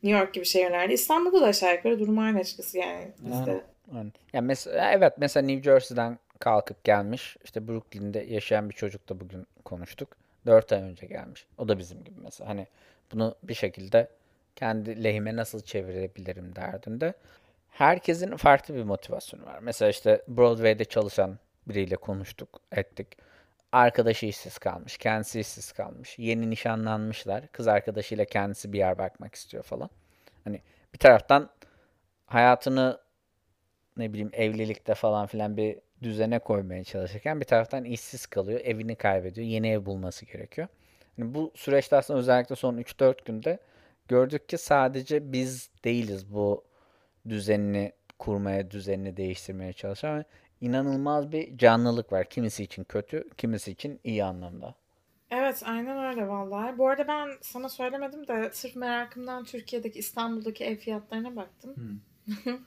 New 0.03 0.21
York 0.21 0.35
gibi 0.35 0.45
şehirlerde. 0.45 0.95
İstanbul'da 0.95 1.41
da 1.41 1.47
aşağı 1.47 1.75
yukarı 1.75 2.01
durum 2.01 2.19
aynı 2.19 2.39
açıkçası 2.39 2.79
yani 2.79 3.13
bizde. 3.19 3.35
Aynen. 3.35 3.63
Aynen. 3.95 4.13
Ya 4.33 4.41
mesela 4.41 4.93
evet 4.93 5.13
mesela 5.19 5.47
New 5.47 5.63
Jersey'den 5.63 6.19
kalkıp 6.39 6.85
gelmiş. 6.85 7.37
işte 7.45 7.69
Brooklyn'de 7.69 8.19
yaşayan 8.19 8.71
bir 8.71 8.75
çocukla 8.75 9.21
bugün 9.21 9.47
konuştuk. 9.65 10.17
4 10.47 10.73
ay 10.73 10.83
önce 10.83 11.07
gelmiş. 11.07 11.47
O 11.59 11.69
da 11.69 11.79
bizim 11.79 12.05
gibi 12.05 12.21
mesela. 12.25 12.51
Hani 12.51 12.67
bunu 13.13 13.35
bir 13.43 13.55
şekilde 13.55 14.09
kendi 14.57 15.05
lehime 15.05 15.37
nasıl 15.37 15.61
çevirebilirim 15.61 16.57
derdinde. 16.57 17.15
Herkesin 17.73 18.37
farklı 18.37 18.75
bir 18.75 18.83
motivasyonu 18.83 19.47
var. 19.47 19.59
Mesela 19.59 19.89
işte 19.89 20.23
Broadway'de 20.29 20.85
çalışan 20.85 21.39
biriyle 21.69 21.97
konuştuk, 21.97 22.61
ettik. 22.73 23.09
Arkadaşı 23.73 24.27
işsiz 24.27 24.59
kalmış, 24.59 24.99
kendisi 24.99 25.41
işsiz 25.41 25.73
kalmış. 25.73 26.19
Yeni 26.19 26.51
nişanlanmışlar. 26.51 27.49
Kız 27.53 27.69
arkadaşıyla 27.69 28.25
kendisi 28.25 28.73
bir 28.73 28.79
yer 28.79 28.99
bakmak 28.99 29.35
istiyor 29.35 29.63
falan. 29.63 29.91
Hani 30.45 30.61
bir 30.95 30.99
taraftan 30.99 31.51
hayatını 32.27 33.01
ne 33.97 34.13
bileyim 34.13 34.31
evlilikte 34.33 34.95
falan 34.95 35.27
filan 35.27 35.57
bir 35.57 35.79
düzene 36.03 36.39
koymaya 36.39 36.85
çalışırken 36.85 37.41
bir 37.41 37.47
taraftan 37.47 37.85
işsiz 37.85 38.27
kalıyor, 38.27 38.61
evini 38.61 38.97
kaybediyor, 38.97 39.47
yeni 39.47 39.69
ev 39.69 39.87
bulması 39.87 40.27
gerekiyor. 40.27 40.69
Yani 41.19 41.35
bu 41.35 41.53
süreçte 41.55 41.97
aslında 41.97 42.21
özellikle 42.21 42.57
son 42.57 42.79
3-4 42.79 43.25
günde 43.25 43.59
gördük 44.09 44.49
ki 44.49 44.59
sadece 44.59 45.33
biz 45.33 45.71
değiliz 45.85 46.35
bu 46.35 46.72
düzenini 47.29 47.93
kurmaya, 48.19 48.71
düzenini 48.71 49.17
değiştirmeye 49.17 49.73
çalışan 49.73 50.19
ve 50.19 50.25
inanılmaz 50.61 51.33
bir 51.33 51.59
canlılık 51.59 52.13
var. 52.13 52.29
Kimisi 52.29 52.63
için 52.63 52.85
kötü, 52.85 53.31
kimisi 53.37 53.71
için 53.71 54.01
iyi 54.05 54.25
anlamda. 54.25 54.75
Evet 55.31 55.63
aynen 55.67 56.05
öyle 56.05 56.29
vallahi. 56.29 56.79
Bu 56.79 56.89
arada 56.89 57.09
ben 57.09 57.29
sana 57.41 57.69
söylemedim 57.69 58.29
de 58.29 58.51
sırf 58.53 58.77
merakımdan 58.77 59.45
Türkiye'deki 59.45 59.99
İstanbul'daki 59.99 60.65
ev 60.65 60.77
fiyatlarına 60.77 61.37
baktım. 61.37 62.01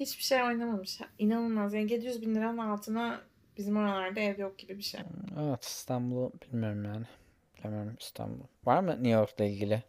Hiçbir 0.00 0.22
şey 0.22 0.42
oynamamış. 0.42 1.00
İnanılmaz. 1.18 1.74
Yani 1.74 1.92
700 1.92 2.22
bin 2.22 2.34
liranın 2.34 2.58
altına 2.58 3.20
bizim 3.58 3.76
oralarda 3.76 4.20
ev 4.20 4.38
yok 4.38 4.58
gibi 4.58 4.78
bir 4.78 4.82
şey. 4.82 5.00
Evet, 5.40 5.64
İstanbul'u 5.64 6.32
bilmiyorum 6.42 6.84
yani. 6.84 7.06
Bilmiyorum 7.64 7.96
İstanbul. 8.00 8.44
Var 8.64 8.80
mı 8.80 8.90
New 8.90 9.08
York'la 9.08 9.44
ilgili 9.44 9.82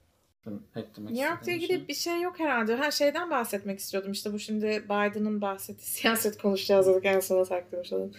Eklemek 0.76 1.12
New 1.12 1.30
York'la 1.30 1.52
ilgili 1.52 1.68
şey? 1.68 1.88
bir 1.88 1.94
şey 1.94 2.22
yok 2.22 2.40
herhalde. 2.40 2.76
Ha 2.76 2.92
şeyden 2.92 3.30
bahsetmek 3.30 3.80
istiyordum 3.80 4.12
işte 4.12 4.34
bu 4.34 4.40
şimdi 4.40 4.84
Biden'ın 4.86 5.42
bahsettiği 5.42 5.88
siyaset 5.92 6.38
konuşacağız 6.38 6.88
dedik 6.88 7.06
en 7.06 7.20
sona 7.20 7.46
saklamış 7.46 7.94
olalım. 7.94 8.12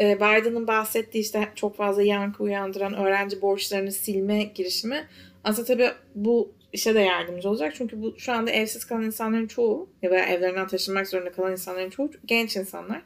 Ee, 0.00 0.16
Biden'ın 0.16 0.66
bahsettiği 0.66 1.24
işte 1.24 1.48
çok 1.54 1.76
fazla 1.76 2.02
yankı 2.02 2.42
uyandıran 2.42 2.94
öğrenci 2.94 3.42
borçlarını 3.42 3.92
silme 3.92 4.42
girişimi 4.42 5.08
aslında 5.44 5.66
tabii 5.66 5.90
bu 6.14 6.52
işe 6.72 6.94
de 6.94 7.00
yardımcı 7.00 7.48
olacak. 7.48 7.74
Çünkü 7.76 8.02
bu 8.02 8.18
şu 8.18 8.32
anda 8.32 8.50
evsiz 8.50 8.84
kalan 8.84 9.02
insanların 9.02 9.46
çoğu 9.46 9.88
ya 10.02 10.10
da 10.10 10.18
evlerinden 10.18 10.66
taşınmak 10.66 11.08
zorunda 11.08 11.32
kalan 11.32 11.52
insanların 11.52 11.90
çoğu 11.90 12.10
genç 12.24 12.56
insanlar. 12.56 13.02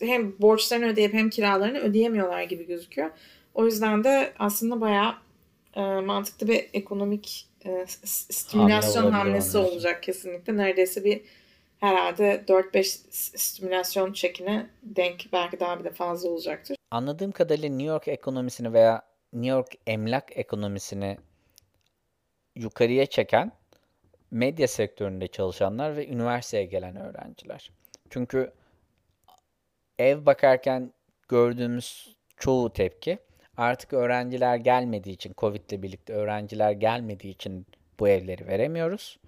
Hem 0.00 0.38
borçlarını 0.38 0.86
ödeyip 0.86 1.14
hem 1.14 1.30
kiralarını 1.30 1.78
ödeyemiyorlar 1.78 2.42
gibi 2.42 2.66
gözüküyor. 2.66 3.10
O 3.54 3.64
yüzden 3.64 4.04
de 4.04 4.32
aslında 4.38 4.80
bayağı 4.80 5.14
e, 5.74 5.80
mantıklı 5.80 6.48
bir 6.48 6.68
ekonomik 6.72 7.48
e, 7.64 7.84
stimülasyon 8.04 9.02
olabilir 9.02 9.12
hamlesi 9.18 9.58
olacak 9.58 10.02
kesinlikle. 10.02 10.56
Neredeyse 10.56 11.04
bir 11.04 11.20
herhalde 11.80 12.44
4-5 12.48 12.82
s- 13.10 13.38
stimülasyon 13.38 14.12
çekine 14.12 14.70
denk 14.82 15.32
belki 15.32 15.60
daha 15.60 15.78
bir 15.78 15.84
de 15.84 15.90
fazla 15.90 16.28
olacaktır. 16.28 16.76
Anladığım 16.90 17.32
kadarıyla 17.32 17.68
New 17.68 17.84
York 17.86 18.08
ekonomisini 18.08 18.72
veya 18.72 19.02
New 19.32 19.50
York 19.50 19.74
emlak 19.86 20.36
ekonomisini 20.36 21.18
yukarıya 22.56 23.06
çeken 23.06 23.52
medya 24.30 24.68
sektöründe 24.68 25.26
çalışanlar 25.28 25.96
ve 25.96 26.08
üniversiteye 26.08 26.64
gelen 26.64 26.96
öğrenciler. 26.96 27.70
Çünkü 28.10 28.52
ev 29.98 30.26
bakarken 30.26 30.92
gördüğümüz 31.28 32.16
çoğu 32.36 32.72
tepki 32.72 33.18
artık 33.56 33.92
öğrenciler 33.92 34.56
gelmediği 34.56 35.14
için, 35.14 35.34
Covid'le 35.38 35.82
birlikte 35.82 36.12
öğrenciler 36.12 36.72
gelmediği 36.72 37.34
için 37.34 37.66
bu 38.00 38.08
evleri 38.08 38.46
veremiyoruz. 38.46 39.18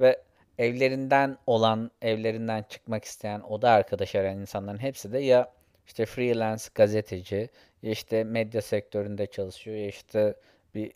Ve 0.00 0.22
evlerinden 0.58 1.38
olan, 1.46 1.90
evlerinden 2.02 2.62
çıkmak 2.68 3.04
isteyen, 3.04 3.40
oda 3.40 3.70
arkadaş 3.70 4.14
arayan 4.14 4.38
insanların 4.38 4.78
hepsi 4.78 5.12
de 5.12 5.18
ya 5.18 5.52
işte 5.86 6.06
freelance 6.06 6.64
gazeteci, 6.74 7.50
ya 7.82 7.90
işte 7.90 8.24
medya 8.24 8.62
sektöründe 8.62 9.26
çalışıyor, 9.26 9.76
ya 9.76 9.86
işte 9.86 10.34
bir 10.74 10.92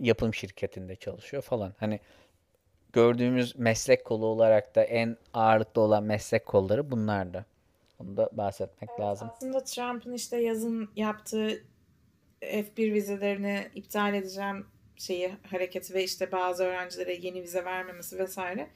yapım 0.00 0.34
şirketinde 0.34 0.96
çalışıyor 0.96 1.42
falan. 1.42 1.74
Hani 1.78 2.00
gördüğümüz 2.92 3.58
meslek 3.58 4.04
kolu 4.04 4.26
olarak 4.26 4.74
da 4.74 4.82
en 4.82 5.16
ağırlıklı 5.34 5.80
olan 5.80 6.04
meslek 6.04 6.46
kolları 6.46 6.90
bunlardı. 6.90 7.46
Onu 7.98 8.16
da 8.16 8.30
bahsetmek 8.32 9.00
lazım. 9.00 9.30
Aslında 9.36 9.64
Trump'ın 9.64 10.12
işte 10.12 10.40
yazın 10.40 10.90
yaptığı 10.96 11.62
F1 12.42 12.92
vizelerini 12.92 13.66
iptal 13.74 14.14
edeceğim 14.14 14.66
şeyi 14.96 15.30
hareketi 15.50 15.94
ve 15.94 16.04
işte 16.04 16.32
bazı 16.32 16.64
öğrencilere 16.64 17.14
yeni 17.14 17.42
vize 17.42 17.64
vermemesi 17.64 18.18
vesaire 18.18 18.68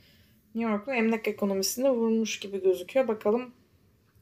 New 0.54 0.72
York'un 0.72 0.92
emlak 0.92 1.28
ekonomisini 1.28 1.90
vurmuş 1.90 2.38
gibi 2.40 2.62
gözüküyor. 2.62 3.08
Bakalım 3.08 3.54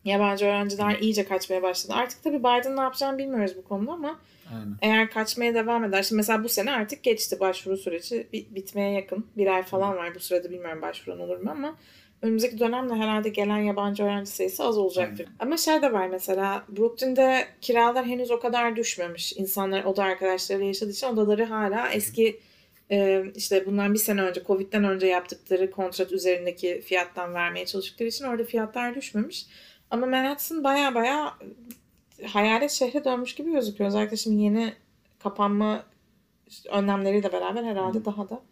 yabancı 0.05 0.47
öğrenciler 0.47 0.99
iyice 0.99 1.25
kaçmaya 1.25 1.63
başladı. 1.63 1.93
Artık 1.97 2.23
tabii 2.23 2.39
Biden 2.39 2.77
ne 2.77 2.81
yapacağını 2.81 3.19
bilmiyoruz 3.19 3.57
bu 3.57 3.65
konuda 3.65 3.93
ama 3.93 4.21
Aynen. 4.53 4.77
eğer 4.83 5.11
kaçmaya 5.11 5.55
devam 5.55 5.85
eder. 5.85 6.03
Şimdi 6.03 6.17
mesela 6.17 6.45
bu 6.45 6.49
sene 6.49 6.73
artık 6.73 7.03
geçti 7.03 7.41
başvuru 7.41 7.77
süreci 7.77 8.27
bi- 8.33 8.47
bitmeye 8.51 8.93
yakın. 8.93 9.27
Bir 9.37 9.47
ay 9.47 9.63
falan 9.63 9.97
var 9.97 10.15
bu 10.15 10.21
sırada 10.21 10.51
bilmiyorum 10.51 10.83
başvuran 10.83 11.21
olur 11.21 11.37
mu 11.37 11.51
ama 11.51 11.77
önümüzdeki 12.23 12.59
dönemde 12.59 12.95
herhalde 12.95 13.29
gelen 13.29 13.59
yabancı 13.59 14.05
öğrenci 14.05 14.31
sayısı 14.31 14.65
az 14.65 14.79
olacaktır. 14.79 15.27
Ama 15.39 15.57
şey 15.57 15.83
de 15.83 15.93
var 15.93 16.09
mesela 16.09 16.65
Brooklyn'de 16.69 17.47
kiralar 17.61 18.07
henüz 18.07 18.31
o 18.31 18.41
kadar 18.41 18.77
düşmemiş. 18.77 19.33
İnsanlar 19.33 19.85
oda 19.85 20.03
arkadaşlarıyla 20.03 20.67
yaşadığı 20.67 20.91
için 20.91 21.07
odaları 21.07 21.45
hala 21.45 21.89
eski 21.89 22.41
e, 22.91 23.25
işte 23.35 23.67
bundan 23.67 23.95
bir 23.95 23.99
sene 23.99 24.23
önce 24.23 24.43
Covid'den 24.47 24.85
önce 24.85 25.07
yaptıkları 25.07 25.71
kontrat 25.71 26.13
üzerindeki 26.13 26.81
fiyattan 26.81 27.35
vermeye 27.35 27.67
çalıştıkları 27.67 28.09
için 28.09 28.25
orada 28.25 28.45
fiyatlar 28.45 28.95
düşmemiş. 28.95 29.47
Ama 29.91 30.07
Manhattan 30.07 30.65
baya 30.65 30.95
baya 30.95 31.39
hayalet 32.27 32.71
şehre 32.71 33.05
dönmüş 33.05 33.35
gibi 33.35 33.53
gözüküyor. 33.53 33.89
Özellikle 33.89 34.17
şimdi 34.17 34.43
yeni 34.43 34.73
kapanma 35.19 35.85
önlemleriyle 36.71 37.33
beraber 37.33 37.65
herhalde 37.65 38.05
daha 38.05 38.29
da. 38.29 38.43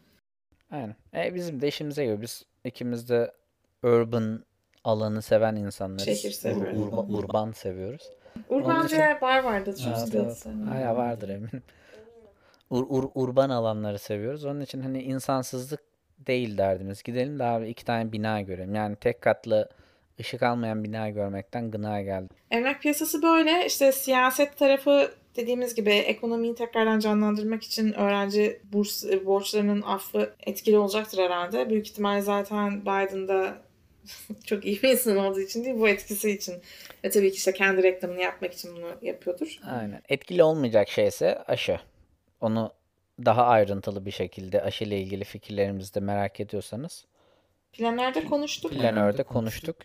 Aynen. 0.70 0.96
E, 1.14 1.34
bizim 1.34 1.60
de 1.60 1.68
işimize 1.68 2.04
göre 2.04 2.20
biz 2.20 2.42
ikimiz 2.64 3.08
de 3.08 3.32
urban 3.82 4.44
alanı 4.84 5.22
seven 5.22 5.56
insanlarız. 5.56 6.04
Şehir 6.04 6.30
Ur- 6.30 6.32
seviyoruz. 6.32 6.78
urba- 6.78 7.12
urban 7.18 7.52
seviyoruz. 7.52 8.02
Urban 8.48 8.86
için- 8.86 8.98
bar 9.22 9.44
vardı. 9.44 9.74
Çok 9.84 10.14
Evet, 10.14 10.96
vardır 10.96 11.28
eminim. 11.28 11.62
Ur, 12.70 12.82
ur- 12.86 13.10
urban 13.14 13.50
alanları 13.50 13.98
seviyoruz. 13.98 14.44
Onun 14.44 14.60
için 14.60 14.80
hani 14.80 15.02
insansızlık 15.02 15.80
değil 16.18 16.58
derdimiz. 16.58 17.02
Gidelim 17.02 17.38
de 17.38 17.44
abi 17.44 17.68
iki 17.68 17.84
tane 17.84 18.12
bina 18.12 18.40
görelim. 18.40 18.74
Yani 18.74 18.96
tek 18.96 19.20
katlı 19.20 19.68
ışık 20.20 20.42
almayan 20.42 20.84
bina 20.84 21.08
görmekten 21.10 21.70
gına 21.70 22.02
geldi. 22.02 22.28
Emlak 22.50 22.82
piyasası 22.82 23.22
böyle. 23.22 23.66
İşte 23.66 23.92
siyaset 23.92 24.56
tarafı 24.58 25.10
dediğimiz 25.36 25.74
gibi 25.74 25.90
ekonomiyi 25.90 26.54
tekrardan 26.54 26.98
canlandırmak 26.98 27.62
için 27.62 27.92
öğrenci 27.92 28.60
burs 28.72 29.04
e, 29.04 29.26
borçlarının 29.26 29.82
affı 29.82 30.34
etkili 30.46 30.78
olacaktır 30.78 31.18
herhalde. 31.18 31.70
Büyük 31.70 31.88
ihtimal 31.88 32.20
zaten 32.20 32.80
Biden'da 32.82 33.67
çok 34.46 34.64
iyi 34.64 34.82
bir 34.82 34.88
insan 34.88 35.16
olduğu 35.16 35.40
için 35.40 35.64
değil 35.64 35.76
bu 35.78 35.88
etkisi 35.88 36.30
için. 36.30 36.54
Ve 37.04 37.10
tabii 37.10 37.30
ki 37.30 37.36
işte 37.36 37.52
kendi 37.52 37.82
reklamını 37.82 38.20
yapmak 38.20 38.52
için 38.52 38.76
bunu 38.76 38.98
yapıyordur. 39.02 39.58
Aynen. 39.70 40.02
Etkili 40.08 40.42
olmayacak 40.42 40.88
şeyse 40.88 41.42
aşı. 41.42 41.80
Onu 42.40 42.72
daha 43.24 43.46
ayrıntılı 43.46 44.06
bir 44.06 44.10
şekilde 44.10 44.62
aşı 44.62 44.84
ile 44.84 45.00
ilgili 45.00 45.24
fikirlerimizi 45.24 45.94
de 45.94 46.00
merak 46.00 46.40
ediyorsanız 46.40 47.04
Planlarda 47.72 48.24
konuştuk. 48.24 48.72
planörde 48.72 49.22
konuştuk. 49.22 49.76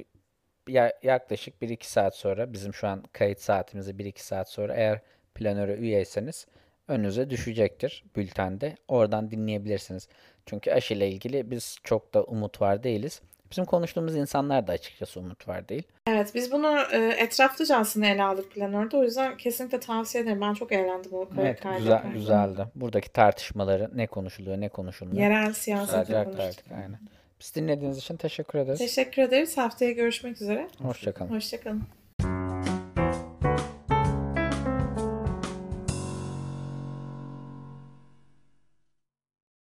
Ya- 0.67 0.99
yaklaşık 1.03 1.61
1-2 1.61 1.91
saat 1.91 2.15
sonra 2.15 2.53
bizim 2.53 2.73
şu 2.73 2.87
an 2.87 3.03
kayıt 3.13 3.39
saatimizi 3.41 3.99
1-2 3.99 4.25
saat 4.25 4.49
sonra 4.49 4.75
eğer 4.75 5.01
planöre 5.35 5.73
üyeyseniz 5.75 6.47
önünüze 6.87 7.29
düşecektir 7.29 8.03
bültende. 8.15 8.75
Oradan 8.87 9.31
dinleyebilirsiniz. 9.31 10.07
Çünkü 10.45 10.71
aşı 10.71 10.93
ile 10.93 11.09
ilgili 11.09 11.51
biz 11.51 11.77
çok 11.83 12.13
da 12.13 12.23
umut 12.23 12.61
var 12.61 12.83
değiliz. 12.83 13.21
Bizim 13.53 13.65
konuştuğumuz 13.65 14.15
insanlar 14.15 14.67
da 14.67 14.71
açıkçası 14.71 15.19
umut 15.19 15.47
var 15.47 15.69
değil. 15.69 15.83
Evet 16.07 16.31
biz 16.35 16.51
bunu 16.51 16.79
e, 16.91 16.97
etraflıca 16.97 17.77
aslında 17.77 18.05
ele 18.05 18.23
aldık 18.23 18.51
planörde. 18.51 18.97
O 18.97 19.03
yüzden 19.03 19.37
kesinlikle 19.37 19.79
tavsiye 19.79 20.23
ederim. 20.23 20.41
Ben 20.41 20.53
çok 20.53 20.71
eğlendim 20.71 21.13
o 21.13 21.27
Evet, 21.39 21.59
kaydı 21.61 21.77
güzel, 21.77 22.01
güzeldi. 22.13 22.65
Buradaki 22.75 23.11
tartışmaları 23.11 23.89
ne 23.95 24.07
konuşuluyor, 24.07 24.61
ne 24.61 24.69
konuşulmuyor. 24.69 25.21
Yerel 25.21 25.53
siyaset 25.53 26.07
konuştuk. 26.07 26.65
Aynen. 26.75 26.99
Biz 27.39 27.55
dinlediğiniz 27.55 27.97
için 27.97 28.17
teşekkür 28.17 28.59
ederiz. 28.59 28.79
Teşekkür 28.79 29.21
ederiz. 29.21 29.57
Haftaya 29.57 29.91
görüşmek 29.91 30.41
üzere. 30.41 30.67
Hoşçakalın. 30.81 31.29
Hoşçakalın. 31.29 31.83